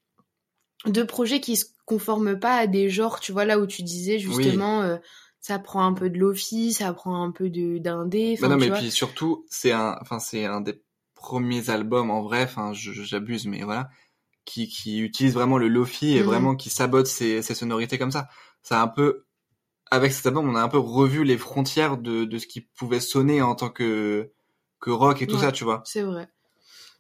[0.87, 4.19] deux projets qui se conforment pas à des genres, tu vois, là où tu disais
[4.19, 4.99] justement,
[5.41, 8.37] ça prend un peu de lofi, ça prend un peu de d'indé.
[8.41, 8.77] Bah non, tu mais vois.
[8.77, 10.83] puis surtout, c'est un, enfin, c'est un des
[11.15, 13.91] premiers albums en vrai, enfin, j'abuse, mais voilà,
[14.45, 16.27] qui, qui utilise vraiment le lofi et Mhm.
[16.27, 18.29] vraiment qui sabote ses, ses sonorités comme ça.
[18.63, 19.25] Ça a un peu,
[19.91, 23.01] avec cet album, on a un peu revu les frontières de, de ce qui pouvait
[23.01, 24.31] sonner en tant que,
[24.81, 25.43] que rock et tout Ouais.
[25.43, 25.83] ça, tu vois.
[25.85, 26.29] C'est vrai.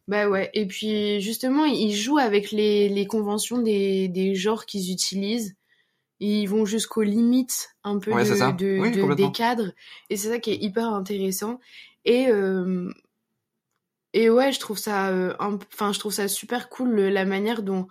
[0.08, 4.90] Bah ouais, et puis justement, ils jouent avec les, les conventions des, des genres qu'ils
[4.92, 5.54] utilisent.
[6.20, 8.52] Ils vont jusqu'aux limites un peu Ouais, de, c'est ça.
[8.52, 9.28] de- Oui, de- complètement.
[9.28, 9.72] des cadres.
[10.10, 11.60] Et c'est ça qui est hyper intéressant.
[12.04, 12.90] Et, euh,
[14.12, 17.62] et ouais, je trouve ça, euh, enfin, je trouve ça super cool le- la manière
[17.62, 17.86] dont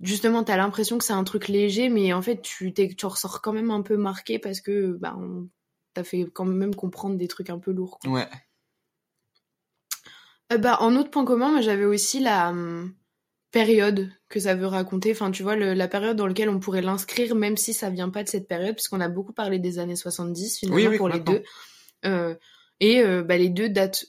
[0.00, 3.52] justement t'as l'impression que c'est un truc léger, mais en fait tu, tu ressors quand
[3.52, 5.48] même un peu marqué parce que bah, on
[5.94, 7.98] t'a fait quand même comprendre des trucs un peu lourds.
[8.00, 8.10] quoi.
[8.12, 8.28] Ouais.
[10.52, 12.94] Euh, bah, en autre point commun, j'avais aussi la hum,
[13.50, 15.12] période que ça veut raconter.
[15.12, 18.08] Enfin, tu vois, le- la période dans laquelle on pourrait l'inscrire, même si ça vient
[18.08, 21.08] pas de cette période, puisqu'on a beaucoup parlé des années 70 finalement Oui, oui, pour
[21.08, 21.42] les deux.
[22.06, 22.34] Euh,
[22.80, 24.06] et euh, bah, les deux datent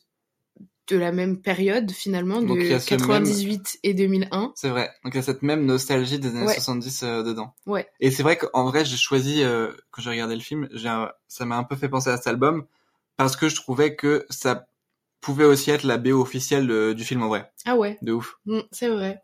[0.90, 4.54] de la même période finalement, Donc, de a ce 98 et 2001.
[4.56, 4.90] C'est vrai.
[5.04, 6.54] Donc il y a cette même nostalgie des années Ouais.
[6.54, 7.54] 70 euh, dedans.
[7.66, 7.88] Ouais.
[8.00, 11.12] Et c'est vrai qu'en vrai, j'ai choisi, euh, quand j'ai regardé le film, j'ai un-
[11.28, 12.66] ça m'a un peu fait penser à cet album
[13.18, 14.66] parce que je trouvais que ça
[15.22, 17.52] pouvait aussi être la BO officielle euh, du film en vrai.
[17.66, 18.38] Ah ouais, De ouf.
[18.46, 19.22] Mm, c'est vrai.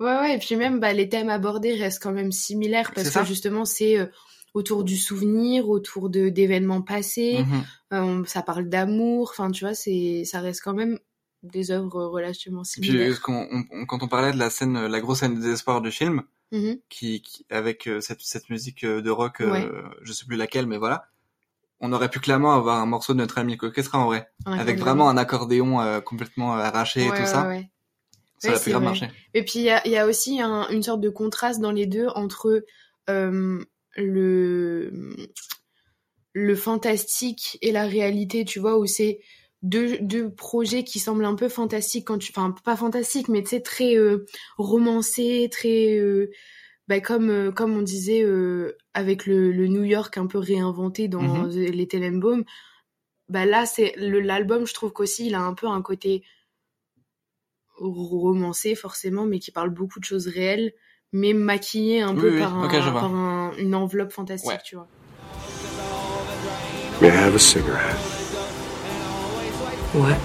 [0.00, 3.24] Ouais, ouais, et puis même bah, les thèmes abordés restent quand même similaires parce que
[3.24, 4.06] justement c'est euh,
[4.54, 7.44] autour du souvenir, autour de d'événements passés.
[7.44, 7.62] Mhm.
[7.92, 10.98] Euh, ça parle d'amour, enfin tu vois, c'est ça reste quand même
[11.42, 13.12] des œuvres relativement Puis similaires.
[13.12, 15.80] euh, qu'on- on- on- quand on parlait de la scène, la grosse scène de désespoir
[15.80, 16.22] du film,
[16.52, 16.76] Mhm.
[16.88, 19.66] qui, qui- avec euh, cette, cette musique de rock, Ouais.
[20.02, 21.06] je sais plus laquelle, mais voilà,
[21.80, 25.08] on aurait pu clairement avoir un morceau de notre ami Orchestra en vrai, avec vraiment
[25.08, 27.48] un accordéon euh, complètement euh, arraché Ouais, et tout ça.
[27.48, 27.70] ouais.
[28.38, 29.08] Ça aurait pu grave marcher.
[29.34, 31.70] Et puis il y a, il y a aussi un- une sorte de contraste dans
[31.72, 32.64] les deux entre
[33.10, 33.64] euh,
[33.96, 34.90] le
[36.34, 39.20] le fantastique et la réalité, tu vois, où c'est
[39.62, 43.50] deux, deux projets qui semblent un peu fantastiques quand tu, enfin pas fantastiques, mais tu
[43.50, 44.24] sais très euh,
[44.58, 46.30] romancés, très euh,
[46.88, 48.24] bah, comme euh, comme on disait
[48.94, 51.48] avec le, le New York un peu réinventé dans Mhm.
[51.48, 52.44] les Tenenbaum.
[53.28, 56.24] Bah là c'est l'album, je trouve qu'aussi il a un peu un côté
[57.76, 60.72] romancé forcément, mais qui parle beaucoup de choses réelles,
[61.12, 63.00] mais maquillé un Oui, peu oui, par, un- ok, je vois.
[63.00, 64.58] par un- une enveloppe fantastique, Ouais.
[64.64, 64.86] tu vois.
[67.00, 67.96] May I have a cigarette?
[69.94, 70.16] What?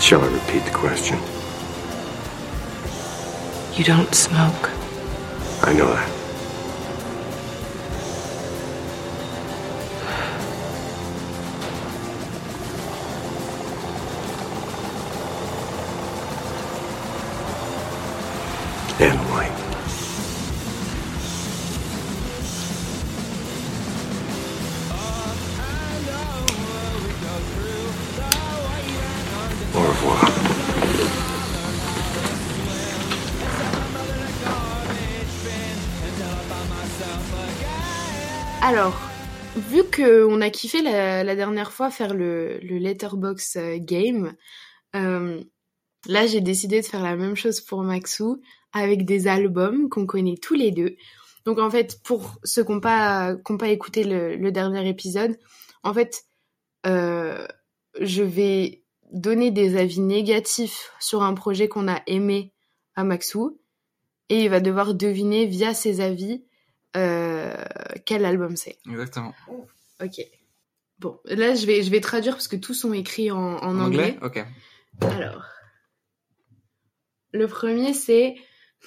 [0.00, 1.16] Shall I repeat the question?
[3.78, 4.70] You don't smoke.
[5.66, 6.08] I know that.
[40.04, 44.34] Vu que on a kiffé la, la dernière fois faire le, le letterbox euh, game,
[44.96, 45.42] euh,
[46.06, 48.40] là j'ai décidé de faire la même chose pour Maxou
[48.72, 50.96] avec des albums qu'on connaît tous les deux.
[51.44, 54.88] Donc en fait, pour ceux qui n'ont pas, qui ont pas écouté le, le dernier
[54.88, 55.38] épisode,
[55.82, 56.24] en fait,
[56.86, 57.46] euh,
[58.00, 58.82] je vais
[59.12, 62.52] donner des avis négatifs sur un projet qu'on a aimé
[62.96, 63.60] à Maxou
[64.28, 66.44] et il va devoir deviner via ses avis
[66.96, 67.54] euh,
[68.06, 68.78] quel album c'est.
[68.88, 69.34] Exactement.
[70.02, 70.20] Ok.
[70.98, 74.18] Bon, là je vais je vais traduire parce que tous sont écrits en, en anglais?
[74.22, 74.44] Ok.
[75.00, 75.44] Alors,
[77.32, 78.36] le premier c'est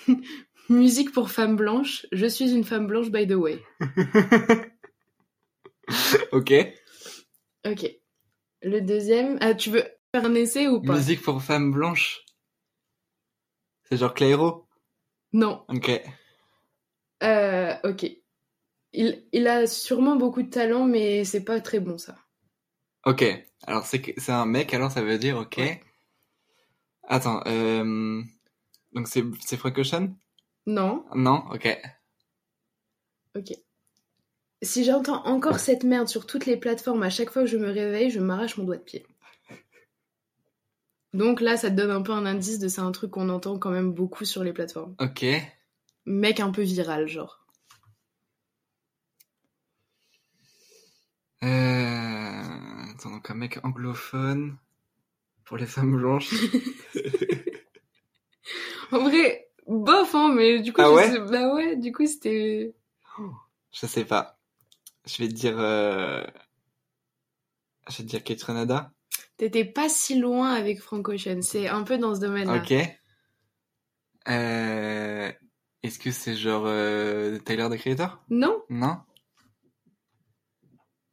[0.70, 2.06] musique pour femme blanche.
[2.12, 3.62] Je suis une femme blanche by the way.
[6.34, 6.54] Ok.
[7.66, 7.90] Ok.
[8.62, 10.96] Le deuxième, ah tu veux faire un essai ou pas?
[10.96, 12.26] Musique pour femme blanche.
[13.84, 14.68] C'est genre Clairo?
[15.32, 15.64] Non.
[15.70, 15.90] Ok.
[17.24, 18.06] Euh, ok.
[19.00, 22.16] Il, il a sûrement beaucoup de talent, mais c'est pas très bon ça.
[23.06, 23.24] Ok.
[23.68, 25.62] Alors c'est un mec, alors ça veut dire ok.
[27.04, 27.44] Attends.
[27.46, 28.24] Euh...
[28.94, 30.16] Donc c'est c'est Frank Ocean?
[30.66, 31.06] Non.
[31.14, 31.44] Non?
[31.52, 31.80] Ok.
[33.36, 33.54] Ok.
[34.64, 37.70] Si j'entends encore cette merde sur toutes les plateformes à chaque fois que je me
[37.70, 39.06] réveille, je m'arrache mon doigt de pied.
[41.14, 43.60] Donc là, ça te donne un peu un indice de c'est un truc qu'on entend
[43.60, 44.96] quand même beaucoup sur les plateformes.
[45.00, 45.24] Ok.
[46.08, 47.47] Mec un peu viral, genre.
[51.44, 52.92] Euh...
[52.94, 54.58] Attends, donc un mec anglophone
[55.46, 56.34] pour les femmes blanches.
[58.92, 62.06] En vrai, bof, hein, mais du coup, Ah je ouais sais- bah ouais, du coup,
[62.06, 62.74] c'était.
[63.74, 64.40] Je sais pas.
[65.06, 65.56] Je vais te dire.
[65.60, 66.24] Euh...
[67.90, 68.92] Je vais te dire Kate Renada.
[69.36, 72.56] T'étais pas si loin avec Frank Ocean, c'est un peu dans ce domaine-là.
[72.56, 72.74] Ok.
[74.30, 75.32] Euh...
[75.84, 78.24] Est-ce que c'est genre euh, Tyler the Creator?
[78.30, 78.98] Non Non?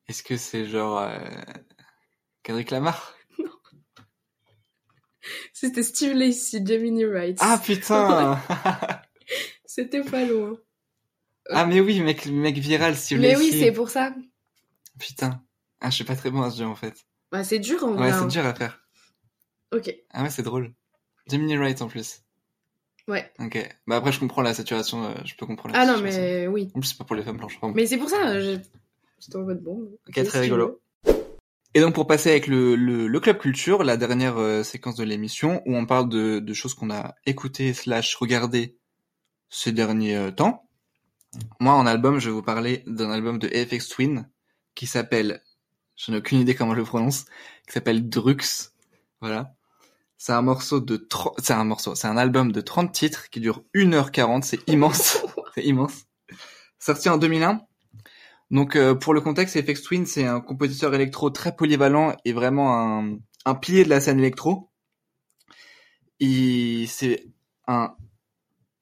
[0.09, 1.19] Est-ce que c'est genre euh...
[2.43, 3.15] Kendrick Lamar?
[5.53, 7.39] C'était Steve Lacey, Gemini Wright.
[7.41, 8.39] Ah putain
[9.67, 10.57] C'était pas loin.
[11.51, 14.15] Ah mais oui, mec, mec viral, vous Mais voulez oui, c'est pour ça.
[14.99, 15.43] Putain.
[15.81, 16.95] Ah, je suis pas très bon à ce jeu en fait.
[17.33, 18.07] Bah, c'est dur en vrai.
[18.07, 18.21] Ouais, hein.
[18.23, 18.81] c'est dur à faire.
[19.73, 20.73] Ok, Ah ouais, c'est drôle.
[21.29, 22.23] Gemini Wright en plus.
[23.09, 23.31] ouais.
[23.41, 23.59] Ok.
[23.87, 26.71] Bah après, je comprends la saturation, euh, je peux comprendre la Ah non, mais oui.
[26.75, 27.59] En plus, c'est pas pour les femmes blanches.
[27.75, 28.59] Mais c'est pour ça, je...
[29.19, 29.91] j'étais en mode bon.
[30.09, 30.81] Ok, très rigolo.
[31.77, 35.03] Et donc pour passer avec le, le, le club culture, la dernière euh, séquence de
[35.03, 38.79] l'émission où on parle de, de choses qu'on a écoutées slash regardées
[39.51, 40.69] ces derniers euh, temps.
[41.59, 44.29] Moi en album, je vais vous parler d'un album de FX Twin
[44.77, 45.43] qui s'appelle,
[45.97, 47.25] je n'ai aucune idée comment je le prononce,
[47.67, 48.71] qui s'appelle Drux.
[49.21, 49.55] Voilà.
[50.17, 53.41] C'est un morceau de 30, c'est un morceau, c'est un album de 30 titres qui
[53.41, 55.19] dure 1h40, c'est immense.
[55.55, 56.05] c'est immense.
[56.79, 57.61] Sorti en 2001.
[58.55, 62.79] Donc euh, pour le contexte, FX Twin, c'est un compositeur électro très polyvalent et vraiment
[62.79, 64.71] un, un pilier de la scène électro.
[66.21, 67.27] C'est
[67.67, 67.97] un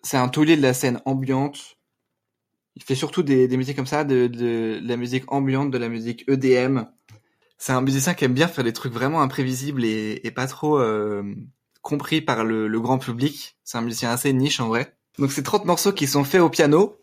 [0.03, 1.79] c'est un taulier de la scène ambiante.
[2.77, 5.79] Il fait surtout des, des musiques comme ça, de, de, de la musique ambiante, de
[5.79, 6.83] la musique EDM.
[7.57, 10.79] C'est un musicien qui aime bien faire des trucs vraiment imprévisibles et, et pas trop
[10.79, 11.23] euh,
[11.81, 13.57] compris par le, le grand public.
[13.65, 14.95] C'est un musicien assez niche en vrai.
[15.19, 17.02] Donc c'est 30 morceaux qui sont faits au piano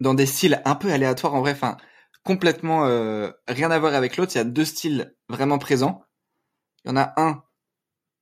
[0.00, 1.76] dans des styles un peu aléatoires en vrai, enfin
[2.24, 4.32] complètement euh, rien à voir avec l'autre.
[4.34, 6.04] Il y a deux styles vraiment présents.
[6.84, 7.42] Il y en a un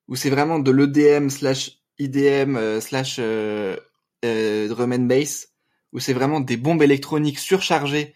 [0.07, 3.77] où c'est vraiment de l'EDM slash IDM euh, slash euh,
[4.25, 5.49] euh, drum and bass,
[5.93, 8.13] où c'est vraiment des bombes électroniques surchargées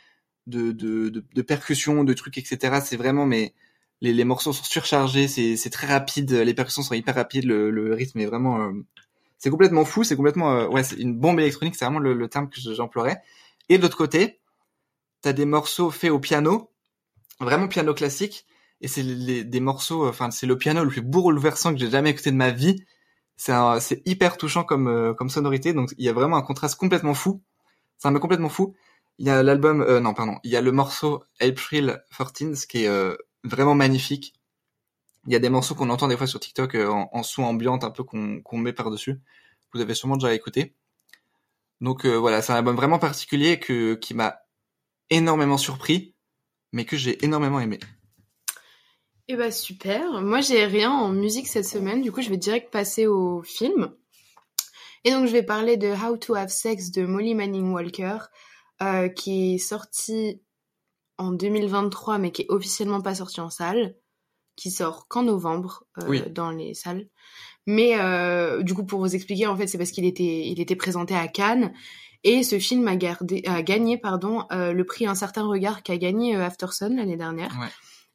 [0.48, 2.80] de, de, de, percussions, de trucs, etc.
[2.84, 3.54] C'est vraiment mais
[4.02, 7.70] les, les morceaux sont surchargés, c'est c'est très rapide, les percussions sont hyper rapides, le,
[7.72, 8.72] le rythme est vraiment euh,
[9.38, 12.28] c'est complètement fou, c'est complètement euh, ouais, c'est une bombe électronique, c'est vraiment le, le
[12.28, 13.22] terme que j'emploierais.
[13.70, 14.40] Et de l'autre côté,
[15.22, 16.72] t'as des morceaux faits au piano,
[17.40, 18.46] vraiment piano classique,
[18.82, 19.04] et c'est
[19.44, 22.52] des morceaux, enfin c'est le piano le plus bouleversant que j'ai jamais écouté de ma
[22.52, 22.86] vie.
[23.38, 27.14] C'est hyper touchant comme euh, comme sonorité, donc il y a vraiment un contraste complètement
[27.14, 27.42] fou.
[27.98, 28.76] C'est un mec complètement fou.
[29.20, 32.84] Il y a l'album, euh, non pardon, il y a le morceau April 14 qui
[32.84, 34.34] est euh, vraiment magnifique.
[35.28, 37.44] Il y a des morceaux qu'on entend des fois sur TikTok euh, en, en son
[37.44, 39.20] ambiante un peu qu'on qu'on met par dessus.
[39.74, 40.76] Vous avez sûrement déjà écouté.
[41.82, 44.40] Donc euh, voilà, c'est un album vraiment particulier que qui m'a
[45.10, 46.16] énormément surpris,
[46.72, 47.80] mais que j'ai énormément aimé.
[49.28, 50.22] Eh bah super.
[50.22, 53.94] Moi j'ai rien en musique cette semaine, du coup je vais direct passer au film.
[55.04, 58.18] Et donc je vais parler de How to Have Sex de Molly Manning Walker,
[58.82, 60.42] euh, qui est sorti
[61.18, 63.96] en 2023 mais qui est officiellement pas sorti en salle,
[64.56, 66.24] qui sort qu'en novembre euh, Oui.
[66.32, 67.08] dans les salles.
[67.68, 70.76] Mais euh, du coup pour vous expliquer en fait c'est parce qu'il était il était
[70.76, 71.74] présenté à Cannes
[72.24, 75.98] et ce film a, gardé, a gagné pardon euh, le prix Un certain regard qu'a
[75.98, 77.52] gagné euh, Aftersun l'année dernière.
[77.62, 77.68] Ouais.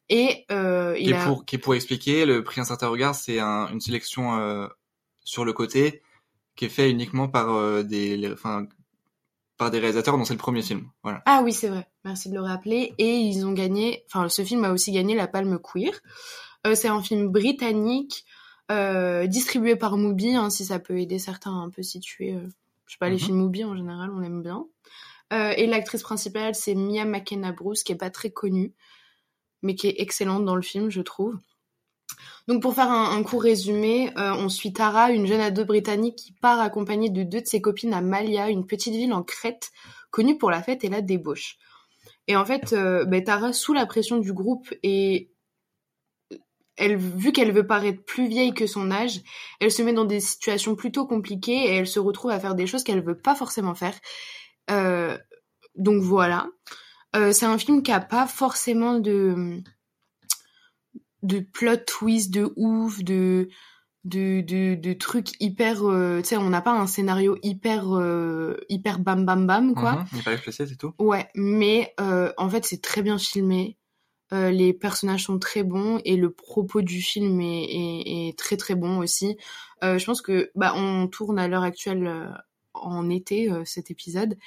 [0.09, 3.69] Et euh, il a pour, qui pour expliquer, le prix Un certain regard, c'est un-
[3.71, 4.67] une sélection euh,
[5.23, 6.01] sur le côté
[6.57, 8.67] qui est fait uniquement par euh, des, les- enfin,
[9.57, 10.89] par des réalisateurs dont c'est le premier film.
[11.03, 11.21] Voilà.
[11.25, 11.87] Ah oui, c'est vrai.
[12.03, 12.93] Merci de le rappeler.
[12.97, 15.93] Et ils ont gagné, enfin, ce film a aussi gagné la Palme Queer.
[16.75, 18.25] C'est un film britannique,
[19.27, 22.33] distribué par Mubi, hein, si ça peut aider certains un peu situés.
[22.33, 22.47] Euh,
[22.85, 23.19] je sais pas, les Mhm.
[23.19, 24.65] films Mubi en général, on aime bien.
[25.31, 28.73] Euh, et l'actrice principale, c'est Mia McKenna Bruce, qui est pas très connue,
[29.61, 31.37] mais qui est excellente dans le film, je trouve.
[32.47, 36.17] Donc pour faire un, un court résumé, euh, on suit Tara, une jeune ado britannique
[36.17, 39.71] qui part accompagnée de deux de ses copines à Malia, une petite ville en Crète,
[40.11, 41.57] connue pour la fête et la débauche.
[42.27, 45.29] Et en fait, euh, ben, Tara, sous la pression du groupe et
[46.83, 49.21] elle, vu qu'elle veut paraître plus vieille que son âge,
[49.59, 52.67] elle se met dans des situations plutôt compliquées et elle se retrouve à faire des
[52.67, 53.95] choses qu'elle veut pas forcément faire.
[54.71, 55.17] Euh,
[55.75, 56.47] donc voilà.
[57.15, 59.61] Euh, c'est un film qui a pas forcément de
[61.21, 63.47] de plot twist de ouf, de
[64.03, 68.57] de, de, de trucs hyper euh, tu sais on n'a pas un scénario hyper euh,
[68.67, 70.93] hyper bam bam bam quoi Mhm, il pas explicite et tout.
[70.99, 73.77] ouais mais euh, en fait c'est très bien filmé
[74.31, 78.57] Euh, les personnages sont très bons et le propos du film est, est, est très
[78.57, 79.37] très bon aussi.
[79.83, 82.27] Euh, je pense que bah on tourne à l'heure actuelle euh,
[82.73, 84.37] en été euh, cet épisode.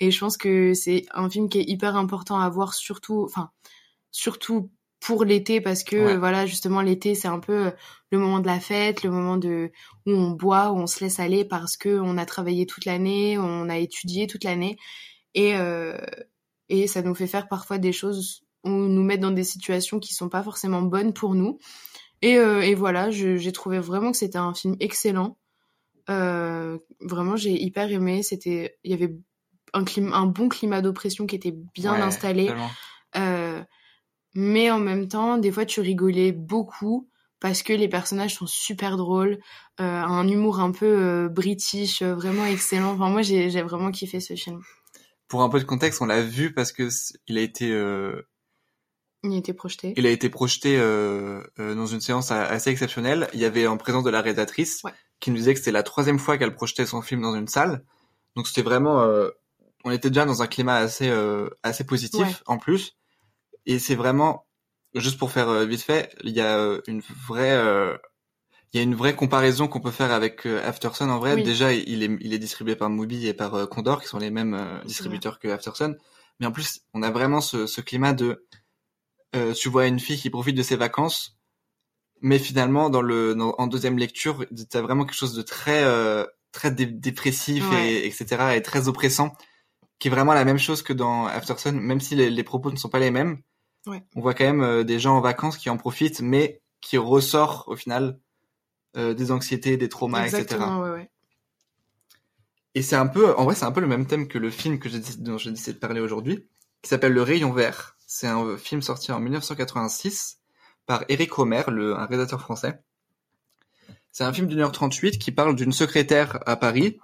[0.00, 3.50] Et je pense que c'est un film qui est hyper important à voir surtout enfin
[4.10, 4.70] surtout
[5.00, 6.16] pour l'été parce que Ouais.
[6.18, 7.70] voilà justement l'été c'est un peu euh,
[8.10, 9.70] le moment de la fête le moment de
[10.06, 13.38] où on boit où on se laisse aller parce que on a travaillé toute l'année
[13.38, 14.76] on a étudié toute l'année.
[15.34, 15.96] Et euh,
[16.68, 20.14] et ça nous fait faire parfois des choses ou nous mettre dans des situations qui
[20.14, 21.58] sont pas forcément bonnes pour nous.
[22.22, 25.38] Et, euh, et voilà j'ai trouvé vraiment que c'était un film excellent.
[26.08, 28.22] Euh, vraiment j'ai hyper aimé.
[28.22, 29.16] C'était il y avait
[29.72, 32.52] un climat un bon climat d'oppression qui était bien Ouais, installé.
[33.16, 33.62] euh,
[34.34, 37.08] mais en même temps, des fois, tu rigolais beaucoup
[37.40, 39.38] parce que les personnages sont super drôles,
[39.78, 42.92] un humour un peu british, vraiment excellent.
[42.92, 44.60] Enfin, moi, j'ai vraiment kiffé ce film.
[45.26, 46.88] Pour un peu de contexte, on l'a vu parce que
[47.28, 48.22] il a été euh,
[49.22, 49.92] Il était projeté.
[49.96, 53.28] il a été projeté euh, euh, dans une séance a- assez exceptionnelle.
[53.34, 54.92] Il y avait en présence de la réalisatrice Ouais.
[55.20, 57.84] qui nous disait que c'était la troisième fois qu'elle projetait son film dans une salle.
[58.34, 59.28] Donc c'était vraiment, euh,
[59.84, 62.32] on était déjà dans un climat assez euh, assez positif Ouais.
[62.46, 62.96] en plus.
[63.66, 64.46] Et c'est vraiment,
[64.94, 67.96] juste pour faire euh, vite fait, il y a euh, une vraie, euh,
[68.72, 71.10] il y a une vraie comparaison qu'on peut faire avec euh, Aftersun.
[71.10, 71.42] En vrai, Oui.
[71.42, 74.30] déjà il est il est distribué par Mubi et par euh, Condor qui sont les
[74.30, 75.94] mêmes euh, distributeurs que Aftersun.
[76.38, 78.46] Mais en plus, on a vraiment ce, ce climat de
[79.36, 81.38] euh, tu vois une fille qui profite de ses vacances,
[82.20, 86.24] mais finalement dans le dans- en deuxième lecture, t'as vraiment quelque chose de très euh,
[86.52, 87.92] très dé- dépressif Ouais.
[87.92, 89.32] et etc et très oppressant,
[89.98, 92.76] qui est vraiment la même chose que dans Aftersun, même si les, les propos ne
[92.76, 93.40] sont pas les mêmes.
[93.86, 94.02] Ouais.
[94.16, 97.64] On voit quand même euh, des gens en vacances qui en profitent, mais qui ressort
[97.68, 98.18] au final
[98.96, 100.40] des anxiétés, des traumas, etc.
[100.42, 101.10] Exactement, ouais, ouais.
[102.74, 104.78] Et c'est un peu, en vrai, c'est un peu le même thème que le film
[104.80, 106.48] que j'ai dont j'ai décidé de parler aujourd'hui,
[106.82, 107.96] qui s'appelle Le Rayon Vert.
[108.12, 110.40] C'est un euh, film sorti en 1986
[110.84, 112.82] par Eric Romer, le, un réalisateur français.
[114.10, 116.98] C'est un film d'une heure 38 qui parle d'une secrétaire à Paris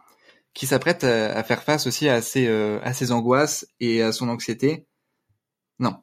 [0.53, 4.11] qui s'apprête à, à faire face aussi à ses, euh, à ses angoisses et à
[4.11, 4.85] son anxiété.
[5.79, 5.97] Non.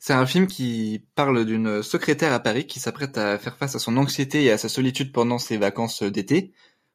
[0.00, 3.78] C'est un film qui parle d'une secrétaire à Paris qui s'apprête à faire face à
[3.78, 6.52] son anxiété et à sa solitude pendant ses vacances d'été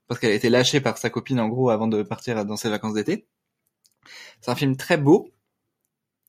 [0.09, 2.69] parce qu'elle a été lâchée par sa copine en gros avant de partir dans ses
[2.69, 3.25] vacances d'été.
[4.41, 5.31] C'est un film très beau,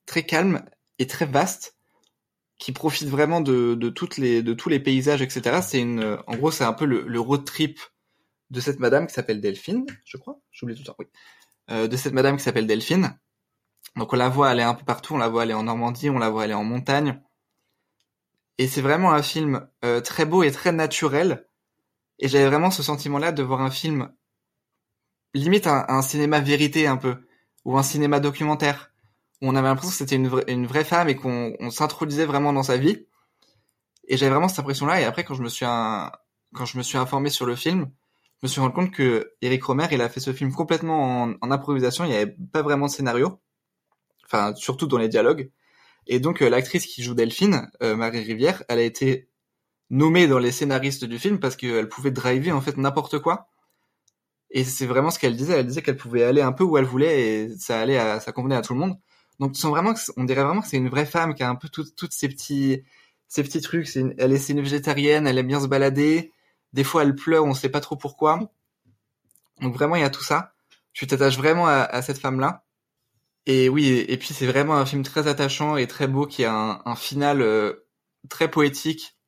[0.06, 0.64] très calme
[0.98, 1.76] et très vaste,
[2.58, 5.60] qui profite vraiment de, de toutes les de tous les paysages, etc.
[5.62, 7.80] C'est une, en gros, c'est un peu le, le road trip
[8.50, 10.38] de cette madame qui s'appelle Delphine, je crois.
[10.52, 10.96] J'oublie tout le temps.
[10.98, 11.06] Oui.
[11.70, 13.18] Euh, de cette madame qui s'appelle Delphine.
[13.96, 16.18] Donc on la voit aller un peu partout, on la voit aller en Normandie, on
[16.18, 17.20] la voit aller en montagne.
[18.58, 21.48] Et c'est vraiment un film euh, très beau et très naturel.
[22.18, 24.12] Et j'avais vraiment ce sentiment-là de voir un film
[25.34, 27.26] limite un, un cinéma vérité un peu,
[27.64, 28.91] ou un cinéma documentaire,
[29.42, 30.28] on avait l'impression que c'était une,
[30.66, 33.06] vraie- femme et qu'on on s'introduisait vraiment dans sa vie.
[34.08, 35.00] Et j'avais vraiment cette impression-là.
[35.00, 35.48] Et après, quand je me
[36.82, 37.90] suis informé sur le film,
[38.42, 41.34] je me suis rendu compte que Eric Romer, il a fait ce film complètement en,
[41.40, 42.04] en improvisation.
[42.04, 43.40] Il n'y avait pas vraiment de scénario,
[44.26, 45.50] enfin surtout dans les dialogues.
[46.08, 49.28] Et donc euh, l'actrice qui joue Delphine, euh, Marie Rivière, elle a été
[49.90, 53.48] nommée dans les scénaristes du film parce qu'elle pouvait driver en fait n'importe quoi.
[54.50, 55.54] Et c'est vraiment ce qu'elle disait.
[55.58, 58.32] Elle disait qu'elle pouvait aller un peu où elle voulait et ça allait, à, ça
[58.32, 58.96] convenait à tout le monde.
[59.42, 61.90] Donc, vraiment on dirait vraiment que c'est une vraie femme qui a un peu tout-
[61.96, 62.84] toutes ces petits,
[63.26, 63.88] ces petits trucs.
[63.96, 66.32] Elle est, c'est une végétarienne, elle aime bien se balader.
[66.72, 68.52] Des fois, elle pleure, on sait pas trop pourquoi.
[69.60, 70.54] Donc vraiment, il y a tout ça.
[70.92, 72.64] Tu t'attaches vraiment à, cette femme-là.
[73.46, 76.80] Et oui, et, puis c'est vraiment un film très attachant et très beau qui a
[76.84, 77.88] un, final euh,
[78.28, 79.18] très poétique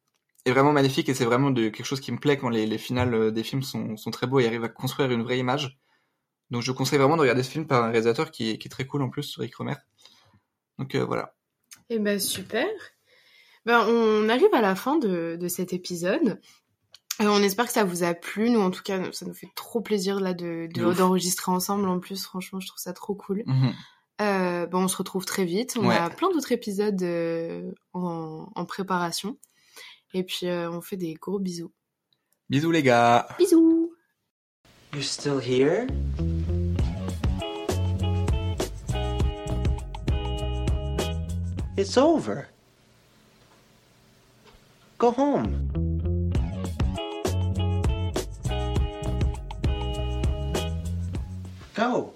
[0.45, 1.09] et vraiment magnifique.
[1.09, 3.43] Et c'est vraiment de, quelque chose qui me plaît quand les, les finales euh, des
[3.43, 5.79] films sont, très beaux et arrivent à construire une vraie image.
[6.51, 8.71] Donc je conseille vraiment de regarder ce film par un réalisateur qui est, qui est
[8.71, 9.75] très cool en plus, Rick Romer.
[10.79, 11.35] Donc euh, voilà.
[11.91, 12.67] Eh ben super.
[13.67, 16.41] Ben on arrive à la fin de, de cet épisode.
[17.21, 18.51] Euh, on espère que ça vous a plu.
[18.51, 21.89] Nous, en tout cas, ça nous fait trop plaisir là de d'enregistrer ensemble.
[21.89, 23.45] En plus, franchement, je trouve ça trop cool.
[23.47, 23.73] Mhm.
[24.21, 25.77] Euh, ben, on se retrouve très vite.
[25.81, 25.97] On Ouais.
[25.97, 29.39] a plein d'autres épisodes euh, en, en préparation.
[30.13, 31.73] Et puis euh, on fait des gros bisous.
[32.49, 33.27] Bisous les gars.
[33.39, 33.93] Bisous.
[34.93, 35.87] You're still here?
[41.77, 42.47] It's over.
[44.97, 46.31] Go home.
[51.75, 52.14] Go.